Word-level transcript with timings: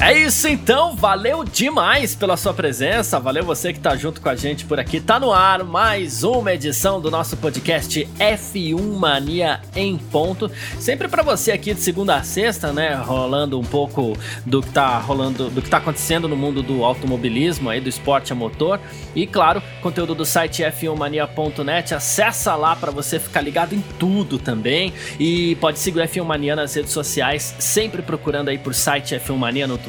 É 0.00 0.16
isso 0.16 0.46
então, 0.46 0.94
valeu 0.94 1.42
demais 1.42 2.14
pela 2.14 2.36
sua 2.36 2.54
presença, 2.54 3.18
valeu 3.18 3.44
você 3.44 3.72
que 3.72 3.80
tá 3.80 3.96
junto 3.96 4.20
com 4.20 4.28
a 4.28 4.36
gente 4.36 4.64
por 4.64 4.78
aqui. 4.78 5.00
Tá 5.00 5.18
no 5.18 5.32
ar 5.32 5.64
mais 5.64 6.22
uma 6.22 6.54
edição 6.54 7.00
do 7.00 7.10
nosso 7.10 7.36
podcast 7.36 8.08
F1 8.16 8.80
Mania 8.96 9.60
em 9.74 9.98
ponto. 9.98 10.48
Sempre 10.78 11.08
para 11.08 11.24
você 11.24 11.50
aqui 11.50 11.74
de 11.74 11.80
segunda 11.80 12.14
a 12.14 12.22
sexta, 12.22 12.72
né, 12.72 12.94
rolando 12.94 13.58
um 13.58 13.64
pouco 13.64 14.16
do 14.46 14.62
que 14.62 14.70
tá 14.70 14.98
rolando, 14.98 15.50
do 15.50 15.60
que 15.60 15.68
tá 15.68 15.78
acontecendo 15.78 16.28
no 16.28 16.36
mundo 16.36 16.62
do 16.62 16.84
automobilismo 16.84 17.68
aí, 17.68 17.80
do 17.80 17.88
esporte 17.88 18.32
a 18.32 18.36
motor. 18.36 18.80
E 19.16 19.26
claro, 19.26 19.60
conteúdo 19.82 20.14
do 20.14 20.24
site 20.24 20.62
f1mania.net, 20.62 21.92
acessa 21.92 22.54
lá 22.54 22.76
para 22.76 22.92
você 22.92 23.18
ficar 23.18 23.40
ligado 23.40 23.74
em 23.74 23.82
tudo 23.98 24.38
também. 24.38 24.92
E 25.18 25.56
pode 25.56 25.80
seguir 25.80 25.98
o 25.98 26.02
F1 26.04 26.24
Mania 26.24 26.54
nas 26.54 26.72
redes 26.72 26.92
sociais, 26.92 27.56
sempre 27.58 28.00
procurando 28.00 28.48
aí 28.48 28.58
por 28.58 28.72
site 28.76 29.16
F1 29.16 29.36
Mania 29.36 29.66
no 29.66 29.76
Twitter, 29.76 29.87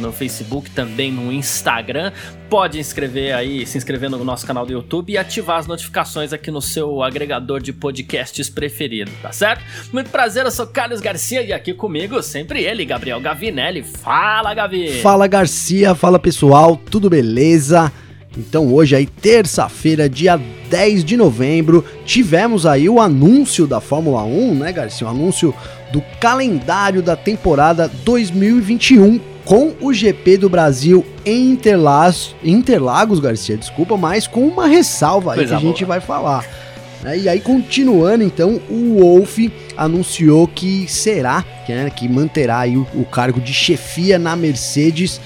no 0.00 0.12
Facebook, 0.12 0.70
também 0.70 1.12
no 1.12 1.32
Instagram. 1.32 2.12
Pode 2.48 2.78
inscrever 2.78 3.34
aí, 3.34 3.66
se 3.66 3.76
inscrever 3.76 4.10
no 4.10 4.22
nosso 4.24 4.46
canal 4.46 4.64
do 4.64 4.72
YouTube 4.72 5.12
e 5.12 5.18
ativar 5.18 5.58
as 5.58 5.66
notificações 5.66 6.32
aqui 6.32 6.50
no 6.50 6.62
seu 6.62 7.02
agregador 7.02 7.60
de 7.60 7.72
podcasts 7.72 8.48
preferido, 8.48 9.10
tá 9.20 9.32
certo? 9.32 9.64
Muito 9.92 10.10
prazer, 10.10 10.44
eu 10.44 10.50
sou 10.50 10.66
Carlos 10.66 11.00
Garcia 11.00 11.42
e 11.42 11.52
aqui 11.52 11.74
comigo 11.74 12.22
sempre 12.22 12.62
ele, 12.62 12.84
Gabriel 12.84 13.20
Gavinelli. 13.20 13.82
Fala, 13.82 14.54
Gavi! 14.54 15.00
Fala, 15.00 15.26
Garcia, 15.26 15.94
fala 15.94 16.18
pessoal, 16.18 16.76
tudo 16.76 17.10
beleza? 17.10 17.92
Então 18.36 18.72
hoje 18.72 18.96
aí, 18.96 19.06
terça-feira, 19.06 20.08
dia 20.08 20.40
10 20.68 21.04
de 21.04 21.16
novembro, 21.16 21.84
tivemos 22.04 22.66
aí 22.66 22.88
o 22.88 23.00
anúncio 23.00 23.66
da 23.66 23.80
Fórmula 23.80 24.24
1, 24.24 24.54
né, 24.56 24.72
Garcia? 24.72 25.06
O 25.06 25.10
anúncio 25.10 25.54
do 25.92 26.02
calendário 26.20 27.00
da 27.00 27.14
temporada 27.14 27.88
2021 28.04 29.33
com 29.44 29.74
o 29.80 29.92
GP 29.92 30.38
do 30.38 30.48
Brasil 30.48 31.04
em 31.24 31.50
Interlagos, 31.50 32.34
Interlagos 32.42 33.20
Garcia, 33.20 33.56
desculpa, 33.56 33.96
mas 33.96 34.26
com 34.26 34.46
uma 34.46 34.66
ressalva 34.66 35.32
aí 35.32 35.38
Coisa 35.38 35.56
que 35.56 35.62
a 35.62 35.68
gente 35.68 35.84
vai 35.84 36.00
falar. 36.00 36.44
É, 37.04 37.18
e 37.18 37.28
aí, 37.28 37.38
continuando, 37.38 38.24
então, 38.24 38.60
o 38.70 38.98
Wolf 38.98 39.38
anunciou 39.76 40.48
que 40.48 40.86
será, 40.88 41.44
que, 41.66 41.74
né, 41.74 41.90
que 41.90 42.08
manterá 42.08 42.60
aí 42.60 42.78
o, 42.78 42.86
o 42.94 43.04
cargo 43.04 43.40
de 43.40 43.52
chefia 43.52 44.18
na 44.18 44.34
Mercedes 44.34 45.20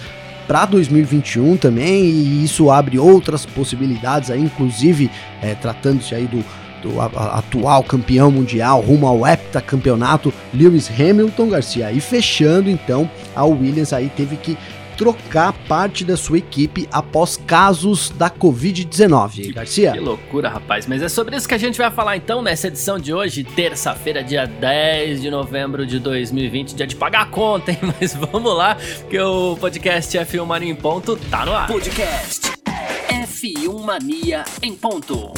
para 0.48 0.64
2021 0.64 1.56
também, 1.56 2.04
e 2.04 2.42
isso 2.42 2.70
abre 2.70 2.98
outras 2.98 3.46
possibilidades 3.46 4.30
aí, 4.30 4.40
inclusive 4.40 5.08
é, 5.40 5.54
tratando-se 5.54 6.14
aí 6.14 6.26
do, 6.26 6.44
do 6.82 7.00
atual 7.00 7.82
campeão 7.82 8.30
mundial 8.30 8.80
rumo 8.80 9.06
ao 9.06 9.26
heptacampeonato 9.26 10.32
Lewis 10.52 10.90
Hamilton 10.90 11.48
Garcia. 11.48 11.92
E 11.92 12.00
fechando 12.00 12.70
então, 12.70 13.10
a 13.34 13.44
Williams 13.44 13.92
aí 13.92 14.08
teve 14.08 14.36
que 14.36 14.56
trocar 14.98 15.52
parte 15.68 16.04
da 16.04 16.16
sua 16.16 16.38
equipe 16.38 16.88
após 16.90 17.36
casos 17.36 18.10
da 18.10 18.28
Covid-19. 18.28 19.54
Garcia? 19.54 19.92
Que 19.92 20.00
loucura, 20.00 20.48
rapaz. 20.48 20.88
Mas 20.88 21.00
é 21.00 21.08
sobre 21.08 21.36
isso 21.36 21.48
que 21.48 21.54
a 21.54 21.58
gente 21.58 21.78
vai 21.78 21.88
falar 21.88 22.16
então 22.16 22.42
nessa 22.42 22.66
edição 22.66 22.98
de 22.98 23.14
hoje, 23.14 23.44
terça-feira, 23.44 24.24
dia 24.24 24.44
10 24.44 25.22
de 25.22 25.30
novembro 25.30 25.86
de 25.86 26.00
2020, 26.00 26.74
dia 26.74 26.86
de 26.86 26.96
pagar 26.96 27.22
a 27.22 27.26
conta, 27.26 27.70
hein? 27.70 27.78
Mas 28.00 28.12
vamos 28.14 28.56
lá, 28.56 28.76
que 29.08 29.18
o 29.20 29.56
podcast 29.56 30.18
F1 30.18 30.44
Mania 30.44 30.72
em 30.72 30.74
Ponto 30.74 31.16
tá 31.30 31.46
no 31.46 31.52
ar. 31.52 31.68
Podcast 31.68 32.50
F1 33.08 33.80
Mania 33.84 34.44
em 34.60 34.74
Ponto. 34.74 35.32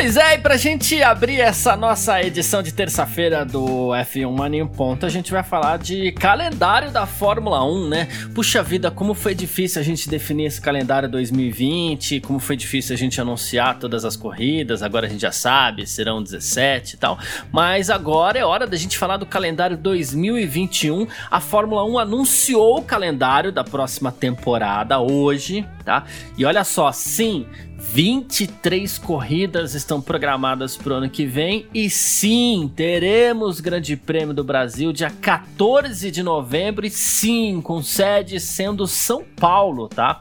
Pois 0.00 0.16
é, 0.16 0.34
e 0.36 0.38
pra 0.38 0.56
gente 0.56 1.02
abrir 1.02 1.40
essa 1.40 1.76
nossa 1.76 2.22
edição 2.22 2.62
de 2.62 2.72
terça-feira 2.72 3.44
do 3.44 3.88
F1 3.88 4.30
Mania 4.30 4.62
em 4.62 4.66
Ponto, 4.66 5.04
a 5.04 5.08
gente 5.08 5.32
vai 5.32 5.42
falar 5.42 5.76
de 5.76 6.12
calendário 6.12 6.92
da 6.92 7.04
Fórmula 7.04 7.64
1, 7.64 7.88
né? 7.88 8.08
Puxa 8.32 8.62
vida, 8.62 8.92
como 8.92 9.12
foi 9.12 9.34
difícil 9.34 9.80
a 9.80 9.84
gente 9.84 10.08
definir 10.08 10.44
esse 10.44 10.60
calendário 10.60 11.08
2020, 11.08 12.20
como 12.20 12.38
foi 12.38 12.56
difícil 12.56 12.94
a 12.94 12.96
gente 12.96 13.20
anunciar 13.20 13.76
todas 13.80 14.04
as 14.04 14.14
corridas, 14.14 14.84
agora 14.84 15.08
a 15.08 15.10
gente 15.10 15.22
já 15.22 15.32
sabe, 15.32 15.84
serão 15.84 16.22
17 16.22 16.94
e 16.94 16.96
tal. 16.96 17.18
Mas 17.50 17.90
agora 17.90 18.38
é 18.38 18.44
hora 18.44 18.68
da 18.68 18.76
gente 18.76 18.96
falar 18.96 19.16
do 19.16 19.26
calendário 19.26 19.76
2021. 19.76 21.08
A 21.28 21.40
Fórmula 21.40 21.84
1 21.84 21.98
anunciou 21.98 22.78
o 22.78 22.82
calendário 22.82 23.50
da 23.50 23.64
próxima 23.64 24.12
temporada 24.12 25.00
hoje, 25.00 25.66
tá? 25.84 26.04
E 26.36 26.44
olha 26.44 26.62
só, 26.62 26.92
sim, 26.92 27.48
23 27.78 28.98
corridas 28.98 29.74
estão 29.74 30.00
programadas 30.00 30.76
para 30.76 30.94
o 30.94 30.96
ano 30.96 31.08
que 31.08 31.24
vem 31.24 31.66
e 31.72 31.88
sim, 31.88 32.70
teremos 32.74 33.60
Grande 33.60 33.96
Prêmio 33.96 34.34
do 34.34 34.42
Brasil 34.42 34.92
dia 34.92 35.10
14 35.10 36.10
de 36.10 36.22
novembro 36.22 36.84
e 36.84 36.90
sim, 36.90 37.60
com 37.62 37.80
sede 37.80 38.40
sendo 38.40 38.86
São 38.86 39.24
Paulo, 39.36 39.88
tá? 39.88 40.20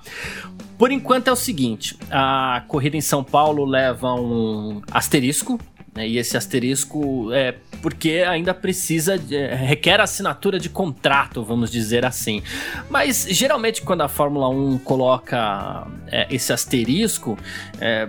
Por 0.78 0.92
enquanto 0.92 1.30
é 1.30 1.32
o 1.32 1.36
seguinte, 1.36 1.98
a 2.12 2.64
corrida 2.68 2.96
em 2.96 3.02
São 3.02 3.24
Paulo 3.24 3.66
leva 3.66 4.14
um 4.14 4.80
asterisco, 4.92 5.60
né? 5.98 6.08
E 6.08 6.18
esse 6.18 6.38
asterisco 6.38 7.34
é 7.34 7.56
porque 7.82 8.24
ainda 8.28 8.54
precisa, 8.54 9.20
é, 9.32 9.56
requer 9.56 10.00
assinatura 10.00 10.60
de 10.60 10.70
contrato, 10.70 11.44
vamos 11.44 11.72
dizer 11.72 12.06
assim. 12.06 12.44
Mas 12.90 13.28
geralmente 13.30 13.82
quando 13.82 14.02
a 14.02 14.08
Fórmula 14.08 14.48
1 14.48 14.78
coloca 14.80 15.88
é, 16.08 16.28
esse 16.30 16.54
asterisco, 16.54 17.38
é, 17.82 18.08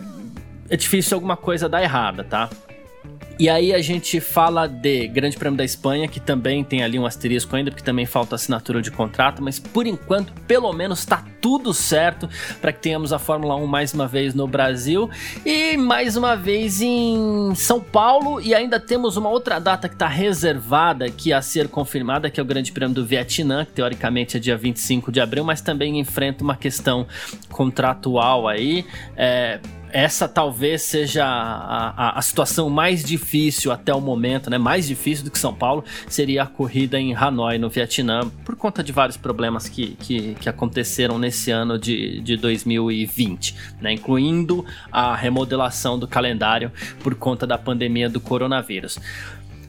é 0.69 0.77
difícil 0.77 1.17
alguma 1.17 1.37
coisa 1.37 1.69
dar 1.69 1.83
errada, 1.83 2.23
tá? 2.23 2.51
E 3.39 3.49
aí 3.49 3.73
a 3.73 3.81
gente 3.81 4.19
fala 4.21 4.67
de 4.67 5.07
Grande 5.07 5.37
Prêmio 5.37 5.57
da 5.57 5.65
Espanha, 5.65 6.09
que 6.09 6.19
também 6.19 6.65
tem 6.65 6.83
ali 6.83 6.99
um 6.99 7.07
asterisco 7.07 7.55
ainda, 7.55 7.71
porque 7.71 7.85
também 7.85 8.05
falta 8.05 8.35
assinatura 8.35 8.83
de 8.83 8.91
contrato, 8.91 9.41
mas 9.41 9.61
por 9.61 9.87
enquanto, 9.87 10.33
pelo 10.49 10.73
menos, 10.73 10.99
está 10.99 11.25
tudo 11.41 11.73
certo 11.73 12.29
para 12.61 12.73
que 12.73 12.81
tenhamos 12.81 13.13
a 13.13 13.19
Fórmula 13.19 13.55
1 13.55 13.65
mais 13.65 13.95
uma 13.95 14.09
vez 14.09 14.35
no 14.35 14.49
Brasil 14.49 15.09
e 15.47 15.77
mais 15.77 16.17
uma 16.17 16.35
vez 16.35 16.81
em 16.81 17.55
São 17.55 17.81
Paulo. 17.81 18.41
E 18.41 18.53
ainda 18.53 18.81
temos 18.81 19.17
uma 19.17 19.29
outra 19.29 19.61
data 19.61 19.89
que 19.89 19.95
está 19.95 20.09
reservada 20.09 21.05
aqui 21.05 21.33
a 21.33 21.41
ser 21.41 21.69
confirmada, 21.69 22.29
que 22.29 22.41
é 22.41 22.43
o 22.43 22.47
Grande 22.47 22.73
Prêmio 22.73 22.97
do 22.97 23.07
Vietnã, 23.07 23.65
que 23.65 23.71
teoricamente 23.71 24.37
é 24.37 24.41
dia 24.41 24.57
25 24.57 25.13
de 25.13 25.21
abril, 25.21 25.45
mas 25.45 25.61
também 25.61 26.01
enfrenta 26.01 26.43
uma 26.43 26.57
questão 26.57 27.07
contratual 27.51 28.49
aí. 28.49 28.85
É, 29.17 29.61
essa 29.93 30.29
talvez 30.29 30.83
seja 30.83 31.25
a, 31.25 31.91
a, 31.91 32.19
a, 32.19 32.23
situação 32.23 32.69
mais 32.69 33.05
difícil 33.05 33.73
até 33.73 33.95
o 33.95 34.01
momento, 34.01 34.51
né? 34.51 34.59
Mais 34.59 34.87
difícil 34.87 35.25
do 35.25 35.31
que 35.31 35.39
São 35.39 35.55
Paulo 35.55 35.85
seria 36.09 36.43
a 36.43 36.47
corrida 36.47 36.99
em 36.99 37.15
Hanoi, 37.15 37.59
no 37.59 37.69
Vietnã, 37.69 38.29
por 38.45 38.57
conta 38.57 38.83
de 38.83 38.93
vários 38.93 39.17
problemas 39.17 39.69
que, 39.69 39.97
que, 39.97 40.35
que 40.35 40.49
aconteceram 40.49 41.19
nesse 41.19 41.51
ano 41.51 41.79
de, 41.79 42.21
de 42.21 42.37
2020, 42.37 43.55
né? 43.81 43.93
Incluindo 43.93 44.65
a 44.91 45.15
remodelação 45.15 45.99
do 45.99 46.07
calendário 46.07 46.71
por 47.03 47.15
conta 47.15 47.47
da 47.47 47.59
pandemia 47.59 48.09
do 48.09 48.21
coronavírus. 48.21 48.99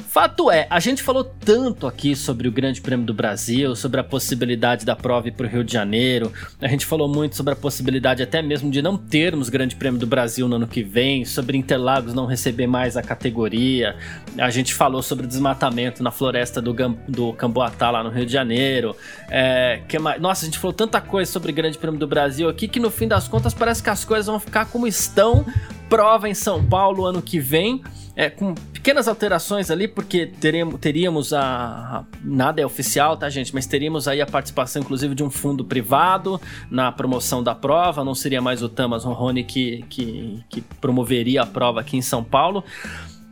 Fato 0.10 0.50
é, 0.50 0.66
a 0.72 0.80
gente 0.80 1.04
falou 1.04 1.24
tanto 1.24 1.86
aqui 1.86 2.16
sobre 2.16 2.48
o 2.48 2.52
Grande 2.52 2.82
Prêmio 2.82 3.06
do 3.06 3.14
Brasil, 3.14 3.76
sobre 3.76 4.00
a 4.00 4.04
possibilidade 4.04 4.84
da 4.84 4.96
prova 4.96 5.28
ir 5.28 5.32
para 5.34 5.46
o 5.46 5.50
Rio 5.50 5.64
de 5.64 5.72
Janeiro, 5.72 6.34
a 6.60 6.68
gente 6.68 6.84
falou 6.84 7.08
muito 7.08 7.36
sobre 7.36 7.54
a 7.54 7.56
possibilidade 7.56 8.24
até 8.24 8.42
mesmo 8.42 8.72
de 8.72 8.82
não 8.82 8.98
termos 8.98 9.50
Grande 9.50 9.76
Prêmio 9.76 10.00
do 10.00 10.08
Brasil 10.08 10.48
no 10.48 10.56
ano 10.56 10.68
que 10.68 10.82
vem, 10.82 11.26
sobre 11.26 11.60
Interlagos 11.60 12.16
não 12.16 12.26
receber 12.26 12.66
mais 12.66 12.98
a 12.98 13.04
categoria, 13.04 13.96
a 14.36 14.50
gente 14.50 14.74
falou 14.74 15.04
sobre 15.04 15.28
desmatamento 15.28 16.02
na 16.02 16.10
floresta 16.10 16.60
do, 16.60 16.74
do 17.08 17.32
Camboatá 17.34 17.92
lá 17.92 18.04
no 18.04 18.10
Rio 18.10 18.26
de 18.26 18.34
Janeiro, 18.34 18.96
é, 19.30 19.82
que 19.88 20.00
mais? 20.00 20.20
Nossa, 20.20 20.42
a 20.42 20.46
gente 20.46 20.58
falou 20.58 20.74
tanta 20.74 21.00
coisa 21.00 21.32
sobre 21.32 21.52
Grande 21.52 21.78
Prêmio 21.78 22.00
do 22.00 22.08
Brasil 22.08 22.50
aqui 22.50 22.68
que 22.68 22.80
no 22.80 22.90
fim 22.90 23.08
das 23.08 23.28
contas 23.28 23.54
parece 23.54 23.84
que 23.84 23.92
as 23.92 24.04
coisas 24.04 24.26
vão 24.26 24.40
ficar 24.40 24.66
como 24.66 24.88
estão, 24.88 25.46
prova 25.88 26.28
em 26.28 26.34
São 26.34 26.66
Paulo 26.66 27.06
ano 27.06 27.22
que 27.22 27.40
vem, 27.40 27.84
é, 28.20 28.30
com 28.30 28.54
pequenas 28.54 29.08
alterações 29.08 29.72
ali, 29.72 29.88
porque 29.88 30.26
teremos, 30.26 30.78
teríamos 30.82 31.32
a, 31.32 31.42
a, 31.42 32.04
Nada 32.22 32.62
é 32.62 32.66
oficial, 32.66 33.16
tá, 33.16 33.30
gente? 33.30 33.56
Mas 33.56 33.66
teríamos 33.66 34.10
aí 34.10 34.20
a 34.20 34.26
participação, 34.26 34.82
inclusive, 34.82 35.16
de 35.16 35.24
um 35.24 35.30
fundo 35.30 35.64
privado 35.64 36.40
na 36.70 36.92
promoção 36.92 37.42
da 37.42 37.56
prova. 37.56 38.04
Não 38.04 38.14
seria 38.14 38.42
mais 38.42 38.62
o 38.62 38.68
Thomas 38.68 39.06
Ronrone 39.06 39.46
que, 39.46 39.86
que, 39.90 40.44
que 40.50 40.60
promoveria 40.82 41.44
a 41.44 41.46
prova 41.46 41.80
aqui 41.80 41.96
em 41.96 42.02
São 42.02 42.22
Paulo. 42.22 42.62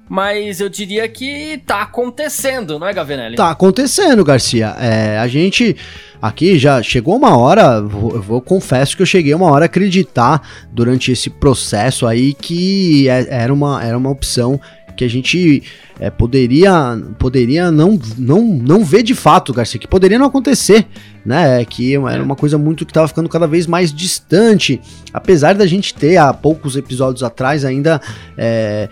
mas 0.07 0.61
eu 0.61 0.69
diria 0.69 1.05
que 1.09 1.61
tá 1.65 1.81
acontecendo, 1.81 2.79
não 2.79 2.87
é, 2.87 2.93
Gavinelli? 2.93 3.35
Tá 3.35 3.51
acontecendo, 3.51 4.23
Garcia. 4.23 4.73
É, 4.79 5.17
a 5.17 5.27
gente 5.27 5.75
aqui 6.21 6.57
já 6.57 6.81
chegou 6.81 7.15
uma 7.15 7.37
hora, 7.37 7.81
vou, 7.81 8.21
vou 8.21 8.41
confesso 8.41 8.95
que 8.95 9.01
eu 9.01 9.05
cheguei 9.05 9.33
uma 9.33 9.51
hora 9.51 9.65
a 9.65 9.67
acreditar 9.67 10.41
durante 10.71 11.11
esse 11.11 11.29
processo 11.29 12.07
aí 12.07 12.33
que 12.33 13.09
é, 13.09 13.27
era 13.29 13.53
uma, 13.53 13.83
era 13.83 13.97
uma 13.97 14.09
opção 14.09 14.59
que 14.97 15.05
a 15.05 15.09
gente 15.09 15.63
é, 15.99 16.09
poderia 16.09 16.99
poderia 17.17 17.71
não, 17.71 17.99
não, 18.17 18.43
não 18.43 18.83
ver 18.83 19.03
de 19.03 19.13
fato, 19.13 19.53
Garcia, 19.53 19.79
que 19.79 19.87
poderia 19.87 20.19
não 20.19 20.25
acontecer, 20.25 20.85
né? 21.25 21.63
Que 21.63 21.95
era 21.95 22.21
uma 22.21 22.35
coisa 22.35 22.57
muito 22.57 22.85
que 22.85 22.91
estava 22.91 23.07
ficando 23.07 23.29
cada 23.29 23.47
vez 23.47 23.67
mais 23.67 23.93
distante, 23.93 24.81
apesar 25.13 25.55
da 25.55 25.65
gente 25.65 25.93
ter 25.93 26.17
há 26.17 26.33
poucos 26.33 26.75
episódios 26.75 27.23
atrás 27.23 27.63
ainda 27.63 28.01
é, 28.37 28.89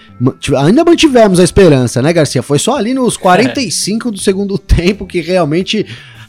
ainda 0.57 0.85
mantivemos 0.85 1.39
a 1.39 1.43
esperança, 1.43 2.01
né, 2.01 2.13
Garcia? 2.13 2.43
Foi 2.43 2.59
só 2.59 2.77
ali 2.77 2.93
nos 2.93 3.17
45 3.17 4.07
é. 4.07 4.11
do 4.11 4.17
segundo 4.19 4.57
tempo 4.57 5.05
que 5.05 5.19
realmente 5.19 5.85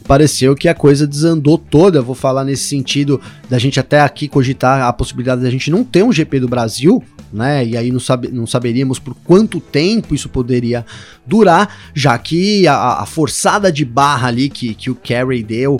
pareceu 0.07 0.55
que 0.55 0.69
a 0.69 0.73
coisa 0.73 1.05
desandou 1.05 1.57
toda. 1.57 2.01
Vou 2.01 2.15
falar 2.15 2.43
nesse 2.43 2.63
sentido 2.63 3.19
da 3.49 3.59
gente 3.59 3.79
até 3.79 3.99
aqui 3.99 4.27
cogitar 4.27 4.87
a 4.87 4.93
possibilidade 4.93 5.41
da 5.41 5.49
gente 5.51 5.69
não 5.69 5.83
ter 5.83 6.03
um 6.03 6.11
GP 6.11 6.39
do 6.39 6.47
Brasil, 6.47 7.03
né? 7.31 7.65
E 7.65 7.75
aí 7.75 7.91
não, 7.91 7.99
não 8.31 8.47
saberíamos 8.47 8.99
por 8.99 9.13
quanto 9.25 9.59
tempo 9.59 10.15
isso 10.15 10.29
poderia 10.29 10.85
durar, 11.25 11.75
já 11.93 12.17
que 12.17 12.65
a, 12.67 13.01
a 13.01 13.05
forçada 13.05 13.71
de 13.71 13.83
barra 13.83 14.29
ali 14.29 14.49
que, 14.49 14.73
que 14.73 14.89
o 14.89 14.95
Kerry 14.95 15.43
deu 15.43 15.79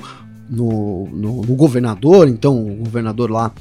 no, 0.49 1.07
no, 1.11 1.41
no 1.41 1.55
governador, 1.55 2.27
então 2.27 2.57
o 2.57 2.75
governador 2.83 3.31
lá 3.31 3.51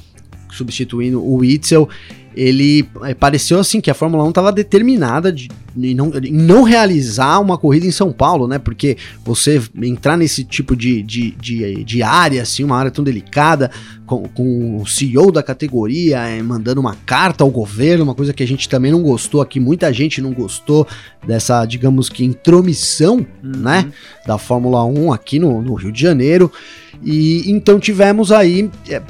substituindo 0.51 1.21
o 1.21 1.37
Witzel, 1.37 1.89
ele 2.37 2.87
é, 3.01 3.15
pareceu 3.15 3.59
assim 3.59 3.81
que 3.81 3.89
a 3.89 3.95
Fórmula 3.95 4.23
1 4.23 4.29
estava 4.29 4.51
determinada 4.51 5.31
de, 5.31 5.49
em, 5.75 5.95
não, 5.95 6.11
em 6.23 6.31
não 6.31 6.61
realizar 6.61 7.39
uma 7.39 7.57
corrida 7.57 7.87
em 7.87 7.91
São 7.91 8.11
Paulo, 8.11 8.47
né? 8.47 8.59
Porque 8.59 8.95
você 9.25 9.59
entrar 9.81 10.15
nesse 10.15 10.43
tipo 10.43 10.75
de, 10.75 11.01
de, 11.01 11.31
de, 11.31 11.83
de 11.83 12.03
área, 12.03 12.43
assim, 12.43 12.63
uma 12.63 12.77
área 12.77 12.91
tão 12.91 13.03
delicada, 13.03 13.71
com, 14.05 14.27
com 14.29 14.77
o 14.79 14.85
CEO 14.85 15.31
da 15.31 15.41
categoria 15.41 16.19
é, 16.19 16.39
mandando 16.43 16.79
uma 16.79 16.95
carta 17.07 17.43
ao 17.43 17.49
governo, 17.49 18.03
uma 18.03 18.15
coisa 18.15 18.31
que 18.31 18.43
a 18.43 18.47
gente 18.47 18.69
também 18.69 18.91
não 18.91 19.01
gostou 19.01 19.41
aqui, 19.41 19.59
muita 19.59 19.91
gente 19.91 20.21
não 20.21 20.31
gostou 20.31 20.87
dessa, 21.25 21.65
digamos 21.65 22.07
que, 22.07 22.23
intromissão, 22.23 23.25
uhum. 23.43 23.51
né? 23.57 23.91
Da 24.27 24.37
Fórmula 24.37 24.85
1 24.85 25.11
aqui 25.11 25.39
no, 25.39 25.59
no 25.59 25.73
Rio 25.73 25.91
de 25.91 25.99
Janeiro. 25.99 26.51
E 27.03 27.43
então 27.51 27.79
tivemos 27.79 28.31
aí. 28.31 28.69
É, 28.87 29.01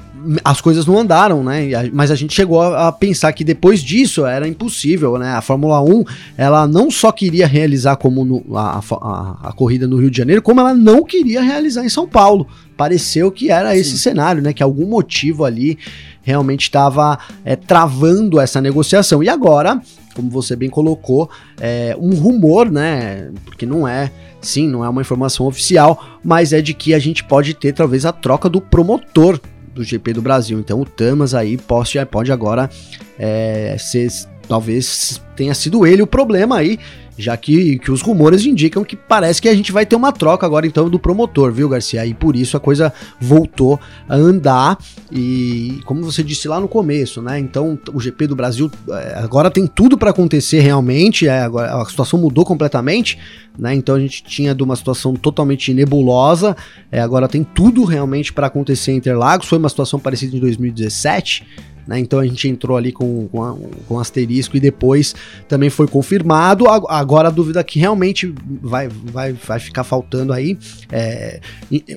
as 0.43 0.61
coisas 0.61 0.85
não 0.85 0.97
andaram, 0.97 1.43
né? 1.43 1.69
Mas 1.93 2.11
a 2.11 2.15
gente 2.15 2.33
chegou 2.33 2.61
a, 2.61 2.91
pensar 2.91 3.31
que 3.33 3.43
depois 3.43 3.81
disso 3.81 4.25
era 4.25 4.47
impossível, 4.47 5.17
né? 5.17 5.31
A 5.31 5.41
Fórmula 5.41 5.81
1, 5.81 6.03
ela 6.37 6.67
não 6.67 6.89
só 6.91 7.11
queria 7.11 7.47
realizar 7.47 7.95
como 7.95 8.25
no, 8.25 8.57
a, 8.57 8.79
a, 8.79 9.49
a, 9.49 9.53
corrida 9.53 9.87
no 9.87 9.97
Rio 9.97 10.11
de 10.11 10.17
Janeiro, 10.17 10.41
como 10.41 10.59
ela 10.59 10.73
não 10.73 11.03
queria 11.03 11.41
realizar 11.41 11.85
em 11.85 11.89
São 11.89 12.07
Paulo. 12.07 12.47
Pareceu 12.75 13.31
que 13.31 13.49
era 13.49 13.73
Sim. 13.73 13.79
esse 13.79 13.97
cenário, 13.97 14.41
né? 14.41 14.53
Que 14.53 14.63
algum 14.63 14.85
motivo 14.85 15.45
ali 15.45 15.77
realmente 16.21 16.63
estava 16.63 17.17
é, 17.45 17.55
travando 17.55 18.39
essa 18.39 18.59
negociação. 18.59 19.23
E 19.23 19.29
agora, 19.29 19.81
como 20.13 20.29
você 20.29 20.55
bem 20.55 20.69
colocou, 20.69 21.29
é 21.59 21.95
um 21.99 22.15
rumor, 22.15 22.69
né? 22.69 23.29
Porque 23.45 23.65
não 23.65 23.87
é, 23.87 24.11
sim, 24.41 24.67
não 24.67 24.83
é 24.83 24.89
uma 24.89 25.01
informação 25.01 25.45
oficial, 25.45 26.19
mas 26.23 26.51
é 26.51 26.61
de 26.61 26.73
que 26.73 26.93
a 26.93 26.99
gente 26.99 27.23
pode 27.23 27.53
ter 27.53 27.73
talvez 27.73 28.05
a 28.05 28.11
troca 28.11 28.49
do 28.49 28.59
promotor 28.59 29.39
do 29.77 29.83
GP 29.83 30.13
do 30.13 30.21
Brasil. 30.21 30.59
Então 30.59 30.81
o 30.81 30.85
Tamas 30.85 31.33
aí 31.33 31.57
pode, 31.57 32.31
agora 32.31 32.69
é, 33.17 33.75
ser, 33.79 34.09
talvez 34.47 35.21
tenha 35.35 35.53
sido 35.53 35.85
ele 35.85 36.01
o 36.01 36.07
problema 36.07 36.57
aí 36.57 36.79
já 37.17 37.35
que, 37.35 37.79
que 37.79 37.91
os 37.91 38.01
rumores 38.01 38.45
indicam 38.45 38.83
que 38.83 38.95
parece 38.95 39.41
que 39.41 39.49
a 39.49 39.55
gente 39.55 39.71
vai 39.71 39.85
ter 39.85 39.95
uma 39.95 40.11
troca 40.11 40.45
agora 40.45 40.67
então 40.67 40.89
do 40.89 40.99
promotor, 40.99 41.51
viu, 41.51 41.67
Garcia? 41.67 42.05
E 42.05 42.13
por 42.13 42.35
isso 42.35 42.55
a 42.55 42.59
coisa 42.59 42.93
voltou 43.19 43.79
a 44.07 44.15
andar 44.15 44.77
e 45.11 45.79
como 45.85 46.03
você 46.03 46.23
disse 46.23 46.47
lá 46.47 46.59
no 46.59 46.67
começo, 46.67 47.21
né? 47.21 47.39
Então 47.39 47.79
o 47.93 47.99
GP 47.99 48.27
do 48.27 48.35
Brasil 48.35 48.69
é, 48.89 49.15
agora 49.17 49.49
tem 49.49 49.65
tudo 49.65 49.97
para 49.97 50.11
acontecer 50.11 50.59
realmente, 50.59 51.27
é, 51.27 51.41
agora 51.41 51.81
a 51.81 51.85
situação 51.85 52.19
mudou 52.19 52.45
completamente, 52.45 53.17
né? 53.57 53.73
Então 53.73 53.95
a 53.95 53.99
gente 53.99 54.23
tinha 54.23 54.53
de 54.53 54.61
uma 54.61 54.75
situação 54.75 55.15
totalmente 55.15 55.73
nebulosa, 55.73 56.55
é, 56.91 56.99
agora 56.99 57.27
tem 57.27 57.43
tudo 57.43 57.83
realmente 57.83 58.31
para 58.31 58.47
acontecer 58.47 58.91
em 58.91 58.97
Interlagos, 58.97 59.47
foi 59.47 59.57
uma 59.57 59.69
situação 59.69 59.99
parecida 59.99 60.35
em 60.35 60.39
2017, 60.39 61.45
né? 61.87 61.99
Então 61.99 62.19
a 62.19 62.25
gente 62.25 62.47
entrou 62.47 62.77
ali 62.77 62.91
com, 62.91 63.27
com, 63.27 63.43
a, 63.43 63.55
com 63.87 63.99
asterisco 63.99 64.57
e 64.57 64.59
depois 64.59 65.15
também 65.47 65.69
foi 65.69 65.87
confirmado. 65.87 66.65
Agora 66.67 67.29
a 67.29 67.31
dúvida 67.31 67.63
que 67.63 67.79
realmente 67.79 68.33
vai, 68.61 68.87
vai, 68.87 69.33
vai 69.33 69.59
ficar 69.59 69.83
faltando 69.83 70.33
aí, 70.33 70.57
é, 70.91 71.39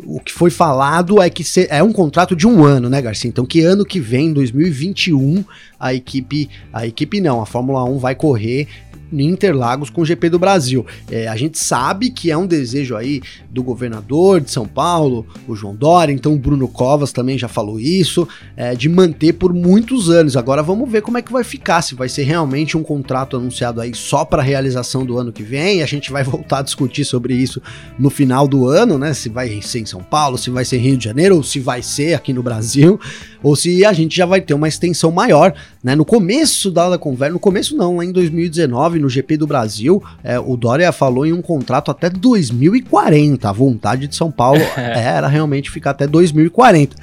o 0.05 0.21
que 0.21 0.33
foi 0.33 0.51
falado 0.51 1.21
é 1.21 1.29
que 1.29 1.43
é 1.69 1.83
um 1.83 1.93
contrato 1.93 2.37
de 2.37 2.47
um 2.47 2.65
ano, 2.65 2.89
né, 2.89 3.03
Garcia? 3.03 3.29
Então 3.29 3.45
que 3.45 3.61
ano 3.61 3.85
que 3.85 3.99
vem, 3.99 4.33
2021, 4.33 5.45
a 5.81 5.95
equipe, 5.95 6.49
a 6.73 6.87
equipe 6.87 7.21
não, 7.21 7.41
a 7.41 7.47
Fórmula 7.47 7.83
1 7.85 7.99
vai 7.99 8.15
correr 8.15 8.69
em 9.13 9.29
Interlagos 9.29 9.91
com 9.91 10.03
o 10.03 10.05
GP 10.05 10.31
do 10.31 10.39
Brasil. 10.39 10.87
É, 11.11 11.27
a 11.27 11.37
gente 11.37 11.59
sabe 11.59 12.11
que 12.11 12.31
é 12.31 12.37
um 12.37 12.47
desejo 12.47 12.97
aí 12.97 13.21
do 13.51 13.63
governador 13.63 14.41
de 14.41 14.51
São 14.51 14.67
Paulo, 14.67 15.27
o 15.49 15.57
João 15.57 15.75
Dória, 15.75 16.13
então 16.13 16.35
o 16.35 16.39
Bruno 16.39 16.69
Covas 16.69 17.13
também 17.13 17.37
já 17.37 17.49
falou 17.49 17.81
isso, 17.81 18.29
é, 18.57 18.75
de 18.75 18.89
manter 18.89 19.33
por 19.33 19.53
muitos 19.53 20.11
anos. 20.11 20.37
Agora 20.37 20.63
vamos 20.63 20.91
ver 20.91 21.03
como 21.03 21.19
é 21.19 21.23
que 21.23 21.33
vai 21.33 21.45
ficar, 21.45 21.83
se 21.83 21.95
vai 21.95 22.09
ser 22.09 22.23
realmente 22.23 22.77
um 22.77 22.83
contrato 22.83 23.37
anunciado 23.37 23.81
aí 23.81 23.95
só 23.95 24.25
para 24.25 24.43
realização 24.43 25.05
do 25.05 25.19
ano 25.19 25.33
que 25.33 25.43
vem. 25.43 25.83
A 25.83 25.87
gente 25.87 26.13
vai 26.13 26.23
voltar 26.25 26.59
a 26.59 26.63
discutir 26.63 27.05
sobre 27.05 27.35
isso 27.35 27.61
no 27.99 28.11
final 28.11 28.47
do 28.47 28.67
ano, 28.67 28.99
né? 28.99 29.13
Se 29.15 29.29
vai 29.29 29.61
ser 29.63 29.81
em 29.81 29.87
São 29.87 30.03
Paulo, 30.03 30.39
se 30.39 30.51
vai 30.51 30.65
ser 30.65 30.77
em 30.77 30.81
Rio 30.81 30.97
de 30.97 31.05
Janeiro, 31.05 31.37
ou 31.37 31.43
se 31.43 31.59
vai 31.59 31.83
ser 31.83 32.15
aqui 32.15 32.33
no 32.33 32.43
Brasil, 32.43 33.01
ou 33.43 33.57
se 33.57 33.85
a 33.85 33.93
gente 33.93 34.17
já 34.17 34.27
vai 34.27 34.41
ter 34.41 34.55
uma 34.55 34.69
extensão 34.69 35.11
maior, 35.11 35.55
né? 35.83 35.95
No 35.95 36.05
começo 36.05 36.71
da 36.71 36.99
conversa, 36.99 37.33
no 37.33 37.41
começo 37.41 37.77
não, 37.77 37.97
lá 37.97 38.05
em 38.05 38.13
2019, 38.13 38.99
no 38.99 39.09
GP 39.09 39.37
do 39.37 39.47
Brasil, 39.47 40.03
é, 40.23 40.39
o 40.39 40.57
Dória 40.57 40.93
falou 40.93 41.27
em 41.27 41.33
um 41.33 41.43
contrato 41.43 41.91
até 41.91 42.11
2040. 42.11 43.49
A 43.49 43.53
vontade 43.53 44.07
de 44.07 44.15
São 44.15 44.31
Paulo 44.31 44.61
era 44.77 45.29
realmente 45.29 45.71
ficar 45.71 45.91
até 45.91 46.07
2040. 46.07 46.97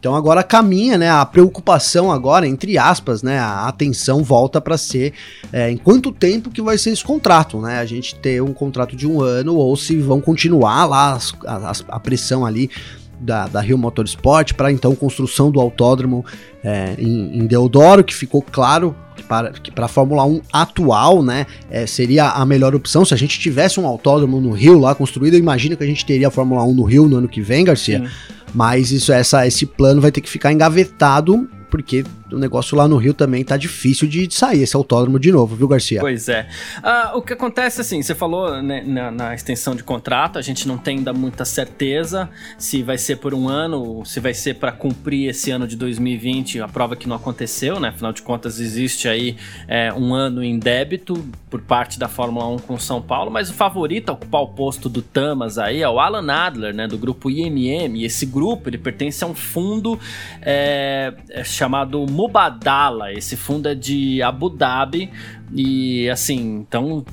Então 0.00 0.16
agora 0.16 0.42
caminha, 0.42 0.96
né? 0.96 1.10
A 1.10 1.26
preocupação 1.26 2.10
agora, 2.10 2.48
entre 2.48 2.78
aspas, 2.78 3.22
né? 3.22 3.38
A 3.38 3.68
atenção 3.68 4.24
volta 4.24 4.58
para 4.58 4.78
ser 4.78 5.12
é, 5.52 5.70
em 5.70 5.76
quanto 5.76 6.10
tempo 6.10 6.48
que 6.48 6.62
vai 6.62 6.78
ser 6.78 6.90
esse 6.90 7.04
contrato, 7.04 7.60
né? 7.60 7.78
A 7.78 7.84
gente 7.84 8.14
ter 8.14 8.42
um 8.42 8.54
contrato 8.54 8.96
de 8.96 9.06
um 9.06 9.20
ano 9.20 9.54
ou 9.56 9.76
se 9.76 9.98
vão 9.98 10.18
continuar 10.18 10.86
lá 10.86 11.12
as, 11.12 11.34
as, 11.44 11.84
a 11.86 12.00
pressão 12.00 12.46
ali 12.46 12.70
da, 13.20 13.46
da 13.46 13.60
Rio 13.60 13.76
Motorsport 13.76 14.54
para 14.54 14.72
então 14.72 14.94
construção 14.94 15.50
do 15.50 15.60
autódromo 15.60 16.24
é, 16.64 16.94
em, 16.98 17.38
em, 17.38 17.46
Deodoro, 17.46 18.02
que 18.02 18.14
ficou 18.14 18.42
claro 18.42 18.96
que 19.14 19.22
para, 19.22 19.50
que 19.50 19.70
para 19.70 19.84
a 19.84 19.88
Fórmula 19.88 20.24
1 20.24 20.40
atual, 20.52 21.22
né, 21.22 21.46
é, 21.70 21.86
seria 21.86 22.30
a 22.30 22.44
melhor 22.46 22.74
opção. 22.74 23.04
Se 23.04 23.12
a 23.12 23.16
gente 23.16 23.38
tivesse 23.38 23.78
um 23.78 23.86
autódromo 23.86 24.40
no 24.40 24.52
Rio 24.52 24.78
lá 24.78 24.94
construído, 24.94 25.36
imagina 25.36 25.76
que 25.76 25.84
a 25.84 25.86
gente 25.86 26.04
teria 26.04 26.28
a 26.28 26.30
Fórmula 26.30 26.64
1 26.64 26.74
no 26.74 26.84
Rio 26.84 27.06
no 27.06 27.18
ano 27.18 27.28
que 27.28 27.42
vem, 27.42 27.64
Garcia. 27.64 28.00
Sim. 28.00 28.08
Mas 28.54 28.90
isso, 28.90 29.12
essa, 29.12 29.46
esse 29.46 29.64
plano 29.66 30.00
vai 30.00 30.10
ter 30.10 30.20
que 30.20 30.28
ficar 30.28 30.52
engavetado 30.52 31.48
porque 31.70 32.04
o 32.30 32.38
negócio 32.38 32.76
lá 32.76 32.86
no 32.86 32.96
Rio 32.96 33.14
também 33.14 33.44
tá 33.44 33.56
difícil 33.56 34.08
de 34.08 34.28
sair 34.34 34.62
esse 34.62 34.76
autódromo 34.76 35.18
de 35.18 35.30
novo, 35.30 35.56
viu, 35.56 35.68
Garcia? 35.68 36.00
Pois 36.00 36.28
é. 36.28 36.48
Ah, 36.82 37.12
o 37.14 37.22
que 37.22 37.32
acontece, 37.32 37.80
assim, 37.80 38.02
você 38.02 38.14
falou 38.14 38.60
né, 38.60 38.82
na, 38.84 39.10
na, 39.10 39.34
extensão 39.34 39.74
de 39.74 39.82
contrato, 39.82 40.38
a 40.38 40.42
gente 40.42 40.66
não 40.66 40.76
tem 40.76 40.98
ainda 40.98 41.12
muita 41.12 41.44
certeza 41.44 42.28
se 42.58 42.82
vai 42.82 42.98
ser 42.98 43.16
por 43.16 43.32
um 43.32 43.48
ano, 43.48 44.04
se 44.04 44.20
vai 44.20 44.34
ser 44.34 44.54
para 44.54 44.72
cumprir 44.72 45.30
esse 45.30 45.50
ano 45.50 45.66
de 45.66 45.76
2020, 45.76 46.60
a 46.60 46.68
prova 46.68 46.96
que 46.96 47.08
não 47.08 47.16
aconteceu, 47.16 47.78
né? 47.78 47.88
Afinal 47.88 48.12
de 48.12 48.22
contas, 48.22 48.58
existe 48.58 49.08
aí 49.08 49.36
é, 49.68 49.92
um 49.92 50.12
ano 50.12 50.42
em 50.42 50.58
débito 50.58 51.24
por 51.48 51.60
parte 51.60 51.98
da 51.98 52.08
Fórmula 52.08 52.46
1 52.48 52.58
com 52.60 52.78
São 52.78 53.00
Paulo, 53.00 53.30
mas 53.30 53.50
o 53.50 53.54
favorito 53.54 54.10
a 54.10 54.12
ocupar 54.12 54.42
o 54.42 54.48
posto 54.48 54.88
do 54.88 55.02
Tamas 55.02 55.58
aí 55.58 55.82
é 55.82 55.88
o 55.88 56.00
Alan 56.00 56.32
Adler, 56.32 56.74
né? 56.74 56.86
Do 56.86 56.98
grupo 56.98 57.30
IMM. 57.30 57.96
E 57.96 58.04
esse 58.04 58.26
grupo, 58.26 58.68
ele 58.68 58.78
pertence 58.78 59.22
a 59.22 59.26
um 59.26 59.34
fundo 59.34 59.98
é, 60.42 61.12
é 61.30 61.44
chamado 61.60 62.06
Mubadala. 62.08 63.12
Esse 63.12 63.36
fundo 63.36 63.68
é 63.68 63.74
de 63.74 64.22
Abu 64.22 64.48
Dhabi 64.48 65.10
e 65.52 66.08
assim, 66.08 66.64
então 66.66 67.04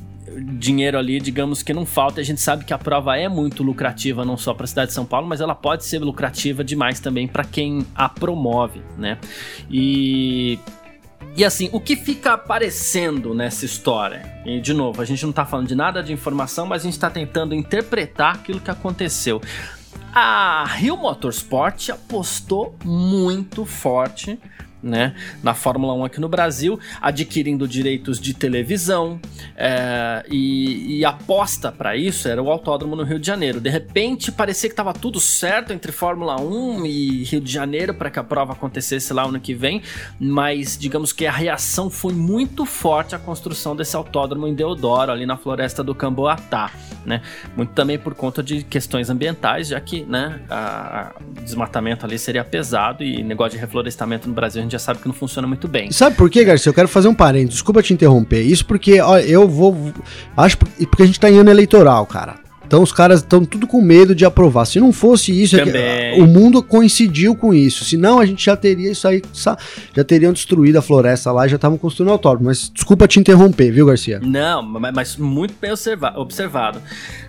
dinheiro 0.58 0.98
ali, 0.98 1.20
digamos 1.20 1.62
que 1.62 1.74
não 1.74 1.86
falta. 1.86 2.22
A 2.22 2.24
gente 2.24 2.40
sabe 2.40 2.64
que 2.64 2.74
a 2.74 2.78
prova 2.78 3.18
é 3.18 3.28
muito 3.28 3.62
lucrativa 3.62 4.24
não 4.24 4.38
só 4.38 4.54
para 4.54 4.64
a 4.64 4.68
cidade 4.68 4.88
de 4.90 4.94
São 4.94 5.06
Paulo, 5.06 5.28
mas 5.28 5.42
ela 5.42 5.54
pode 5.54 5.84
ser 5.84 6.00
lucrativa 6.00 6.64
demais 6.64 7.02
também 7.02 7.28
para 7.28 7.44
quem 7.44 7.86
a 7.94 8.08
promove, 8.08 8.82
né? 8.98 9.18
E 9.70 10.58
e 11.36 11.44
assim, 11.44 11.70
o 11.72 11.80
que 11.80 11.96
fica 11.96 12.34
aparecendo 12.34 13.34
nessa 13.34 13.66
história? 13.66 14.42
E 14.46 14.60
de 14.60 14.74
novo, 14.74 15.02
a 15.02 15.06
gente 15.06 15.26
não 15.26 15.34
tá 15.34 15.46
falando 15.46 15.68
de 15.68 15.76
nada 15.76 16.02
de 16.02 16.14
informação, 16.14 16.66
mas 16.66 16.82
a 16.82 16.86
gente 16.86 16.94
está 16.94 17.10
tentando 17.10 17.54
interpretar 17.54 18.36
aquilo 18.36 18.60
que 18.60 18.72
aconteceu. 18.72 19.42
A 20.14 20.66
Rio 20.66 20.98
Motorsport 20.98 21.90
apostou 21.90 22.76
muito 22.84 23.66
forte 23.66 24.40
né, 24.82 25.16
na 25.42 25.54
Fórmula 25.54 25.94
1 25.94 26.06
aqui 26.06 26.20
no 26.20 26.30
Brasil, 26.30 26.80
adquirindo 27.02 27.68
direitos 27.68 28.20
de 28.20 28.34
televisão 28.34 29.20
é, 29.56 30.26
e, 30.30 31.00
e 31.00 31.06
aposta 31.06 31.72
para 31.72 31.96
isso 31.96 32.28
era 32.28 32.42
o 32.42 32.52
autódromo 32.52 32.96
no 32.96 33.04
Rio 33.04 33.20
de 33.20 33.28
Janeiro. 33.28 33.60
De 33.60 33.70
repente 33.70 34.32
parecia 34.32 34.70
que 34.70 34.74
estava 34.74 34.94
tudo 34.94 35.20
certo 35.20 35.74
entre 35.74 35.92
Fórmula 35.92 36.40
1 36.40 36.86
e 36.86 37.24
Rio 37.24 37.42
de 37.42 37.52
Janeiro 37.52 37.94
para 37.94 38.10
que 38.10 38.20
a 38.20 38.24
prova 38.24 38.54
acontecesse 38.54 39.14
lá 39.14 39.24
ano 39.24 39.40
que 39.40 39.54
vem, 39.54 39.82
mas 40.20 40.78
digamos 40.78 41.12
que 41.12 41.26
a 41.26 41.32
reação 41.32 41.90
foi 41.90 42.14
muito 42.14 42.66
forte 42.66 43.16
à 43.16 43.20
construção 43.20 43.76
desse 43.76 43.96
autódromo 43.96 44.48
em 44.48 44.54
Deodoro, 44.54 45.12
ali 45.12 45.26
na 45.26 45.38
floresta 45.38 45.84
do 45.84 45.94
Camboatá, 45.94 46.72
né? 47.06 47.22
Muito 47.56 47.74
também 47.74 47.98
por 47.98 48.14
conta 48.14 48.44
de 48.44 48.64
questões 48.64 49.10
ambientais, 49.10 49.70
já 49.70 49.80
que 49.80 50.04
né, 50.04 50.42
a, 50.50 50.58
a 50.58 51.14
desmatamento 51.42 52.06
ali 52.06 52.18
seria 52.18 52.44
pesado 52.44 53.04
e 53.04 53.24
negócio 53.24 53.54
de 53.54 53.58
reflorestamento 53.58 54.28
no 54.28 54.34
Brasil 54.34 54.62
gente 54.68 54.74
já 54.74 54.80
sabe 54.80 55.00
que 55.00 55.08
não 55.08 55.14
funciona 55.14 55.48
muito 55.48 55.68
bem. 55.68 55.92
Sabe 55.92 56.16
por 56.16 56.30
quê, 56.30 56.44
Garcia? 56.44 56.70
Eu 56.70 56.74
quero 56.74 56.88
fazer 56.88 57.08
um 57.08 57.14
parênteses. 57.14 57.56
Desculpa 57.56 57.82
te 57.82 57.94
interromper. 57.94 58.42
Isso 58.42 58.66
porque, 58.66 59.00
ó, 59.02 59.18
eu 59.18 59.48
vou. 59.48 59.94
Acho 60.36 60.58
porque 60.58 61.04
a 61.04 61.06
gente 61.06 61.20
tá 61.20 61.30
em 61.30 61.38
ano 61.38 61.50
eleitoral, 61.50 62.06
cara. 62.06 62.47
Então 62.68 62.84
os 62.84 62.92
caras 62.92 63.22
estão 63.22 63.46
tudo 63.46 63.66
com 63.66 63.82
medo 63.82 64.14
de 64.14 64.26
aprovar. 64.26 64.66
Se 64.66 64.78
não 64.78 64.92
fosse 64.92 65.32
isso, 65.32 65.56
é 65.56 65.64
que, 65.64 66.22
o 66.22 66.28
mundo 66.28 66.62
coincidiu 66.62 67.34
com 67.34 67.54
isso. 67.54 67.86
Senão 67.86 68.20
a 68.20 68.26
gente 68.26 68.44
já 68.44 68.58
teria 68.58 68.92
isso 68.92 69.08
aí, 69.08 69.22
já 69.34 70.04
teriam 70.04 70.34
destruído 70.34 70.78
a 70.78 70.82
floresta 70.82 71.32
lá 71.32 71.46
e 71.46 71.50
já 71.50 71.56
estavam 71.56 71.78
construindo 71.78 72.12
autódromo. 72.12 72.48
Mas 72.48 72.70
desculpa 72.70 73.08
te 73.08 73.20
interromper, 73.20 73.72
viu, 73.72 73.86
Garcia? 73.86 74.20
Não, 74.22 74.62
mas 74.62 75.16
muito 75.16 75.56
bem 75.60 75.72
observado. 75.72 76.82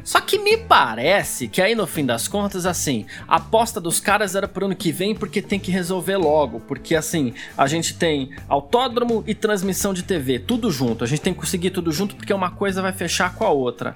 Só 0.02 0.20
que 0.20 0.38
me 0.38 0.56
parece 0.56 1.46
que 1.48 1.62
aí 1.62 1.74
no 1.74 1.86
fim 1.86 2.04
das 2.04 2.26
contas, 2.26 2.66
assim, 2.66 3.06
a 3.28 3.36
aposta 3.36 3.80
dos 3.80 4.00
caras 4.00 4.34
era 4.34 4.48
pro 4.48 4.66
ano 4.66 4.74
que 4.74 4.90
vem 4.90 5.14
porque 5.14 5.40
tem 5.40 5.60
que 5.60 5.70
resolver 5.70 6.16
logo. 6.16 6.60
Porque 6.60 6.96
assim, 6.96 7.32
a 7.56 7.66
gente 7.68 7.94
tem 7.94 8.30
autódromo 8.48 9.22
e 9.26 9.34
transmissão 9.34 9.94
de 9.94 10.02
TV, 10.02 10.40
tudo 10.40 10.70
junto. 10.70 11.04
A 11.04 11.06
gente 11.06 11.20
tem 11.20 11.32
que 11.32 11.38
conseguir 11.38 11.70
tudo 11.70 11.92
junto 11.92 12.16
porque 12.16 12.32
uma 12.32 12.50
coisa 12.50 12.82
vai 12.82 12.92
fechar 12.92 13.34
com 13.34 13.44
a 13.44 13.50
outra. 13.50 13.94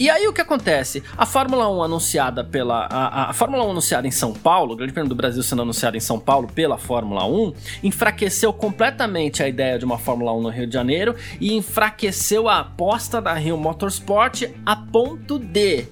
E 0.00 0.08
aí 0.08 0.26
o 0.26 0.32
que 0.32 0.40
acontece? 0.40 1.02
A 1.14 1.26
Fórmula 1.26 1.68
1 1.68 1.82
anunciada 1.82 2.42
pela. 2.42 2.86
A, 2.86 3.28
a 3.28 3.32
Fórmula 3.34 3.62
1 3.64 3.70
anunciada 3.72 4.08
em 4.08 4.10
São 4.10 4.32
Paulo, 4.32 4.72
o 4.72 4.76
Grande 4.76 4.94
Prêmio 4.94 5.10
do 5.10 5.14
Brasil 5.14 5.42
sendo 5.42 5.60
anunciada 5.60 5.94
em 5.94 6.00
São 6.00 6.18
Paulo 6.18 6.48
pela 6.48 6.78
Fórmula 6.78 7.26
1, 7.26 7.52
enfraqueceu 7.84 8.50
completamente 8.50 9.42
a 9.42 9.48
ideia 9.48 9.78
de 9.78 9.84
uma 9.84 9.98
Fórmula 9.98 10.32
1 10.32 10.40
no 10.40 10.48
Rio 10.48 10.66
de 10.66 10.72
Janeiro 10.72 11.14
e 11.38 11.52
enfraqueceu 11.52 12.48
a 12.48 12.60
aposta 12.60 13.20
da 13.20 13.34
Rio 13.34 13.58
Motorsport 13.58 14.44
a 14.64 14.74
ponto 14.74 15.38
de 15.38 15.84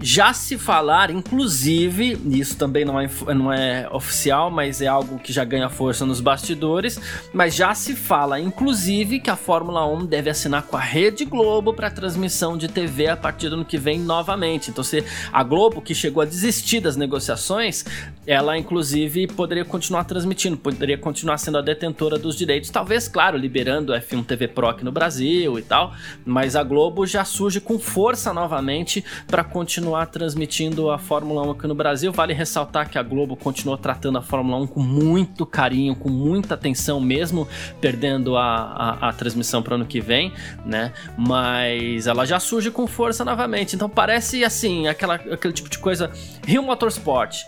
já 0.00 0.32
se 0.32 0.58
falar, 0.58 1.10
inclusive, 1.10 2.18
isso 2.30 2.56
também 2.56 2.84
não 2.84 2.98
é, 2.98 3.08
não 3.34 3.52
é 3.52 3.88
oficial, 3.90 4.50
mas 4.50 4.80
é 4.80 4.86
algo 4.86 5.18
que 5.18 5.32
já 5.32 5.44
ganha 5.44 5.68
força 5.68 6.04
nos 6.04 6.20
bastidores, 6.20 7.00
mas 7.32 7.54
já 7.54 7.74
se 7.74 7.94
fala, 7.94 8.40
inclusive, 8.40 9.20
que 9.20 9.30
a 9.30 9.36
Fórmula 9.36 9.86
1 9.86 10.06
deve 10.06 10.30
assinar 10.30 10.62
com 10.64 10.76
a 10.76 10.80
Rede 10.80 11.24
Globo 11.24 11.72
para 11.72 11.90
transmissão 11.90 12.56
de 12.56 12.68
TV 12.68 13.08
a 13.08 13.16
partir 13.16 13.48
do 13.48 13.56
ano 13.56 13.64
que 13.64 13.78
vem 13.78 14.00
novamente. 14.00 14.70
Então, 14.70 14.82
se 14.82 15.04
a 15.32 15.42
Globo, 15.42 15.80
que 15.80 15.94
chegou 15.94 16.22
a 16.22 16.26
desistir 16.26 16.80
das 16.80 16.96
negociações, 16.96 17.84
ela, 18.26 18.58
inclusive, 18.58 19.28
poderia 19.28 19.64
continuar 19.64 20.04
transmitindo, 20.04 20.56
poderia 20.56 20.98
continuar 20.98 21.38
sendo 21.38 21.58
a 21.58 21.62
detentora 21.62 22.18
dos 22.18 22.34
direitos, 22.36 22.70
talvez, 22.70 23.06
claro, 23.06 23.36
liberando 23.36 23.92
o 23.92 23.96
F1 23.96 24.24
TV 24.24 24.48
Pro 24.48 24.68
aqui 24.68 24.84
no 24.84 24.90
Brasil 24.90 25.58
e 25.58 25.62
tal, 25.62 25.94
mas 26.24 26.56
a 26.56 26.62
Globo 26.64 27.06
já 27.06 27.24
surge 27.24 27.60
com 27.60 27.78
força 27.78 28.32
novamente 28.32 29.04
para 29.28 29.44
continuar 29.44 29.81
continuar 29.82 30.06
transmitindo 30.06 30.92
a 30.92 30.98
Fórmula 30.98 31.42
1 31.42 31.50
aqui 31.50 31.66
no 31.66 31.74
Brasil. 31.74 32.12
Vale 32.12 32.32
ressaltar 32.32 32.88
que 32.88 32.96
a 32.96 33.02
Globo 33.02 33.34
continuou 33.34 33.76
tratando 33.76 34.16
a 34.16 34.22
Fórmula 34.22 34.56
1 34.58 34.68
com 34.68 34.80
muito 34.80 35.44
carinho, 35.44 35.96
com 35.96 36.08
muita 36.08 36.54
atenção, 36.54 37.00
mesmo 37.00 37.48
perdendo 37.80 38.36
a, 38.36 38.44
a, 38.44 39.08
a 39.08 39.12
transmissão 39.12 39.60
para 39.60 39.72
o 39.72 39.74
ano 39.74 39.84
que 39.84 40.00
vem, 40.00 40.32
né? 40.64 40.92
Mas 41.18 42.06
ela 42.06 42.24
já 42.24 42.38
surge 42.38 42.70
com 42.70 42.86
força 42.86 43.24
novamente. 43.24 43.74
Então 43.74 43.88
parece 43.88 44.44
assim, 44.44 44.86
aquela, 44.86 45.16
aquele 45.16 45.52
tipo 45.52 45.68
de 45.68 45.80
coisa. 45.80 46.12
Rio 46.46 46.62
Motorsport. 46.62 47.42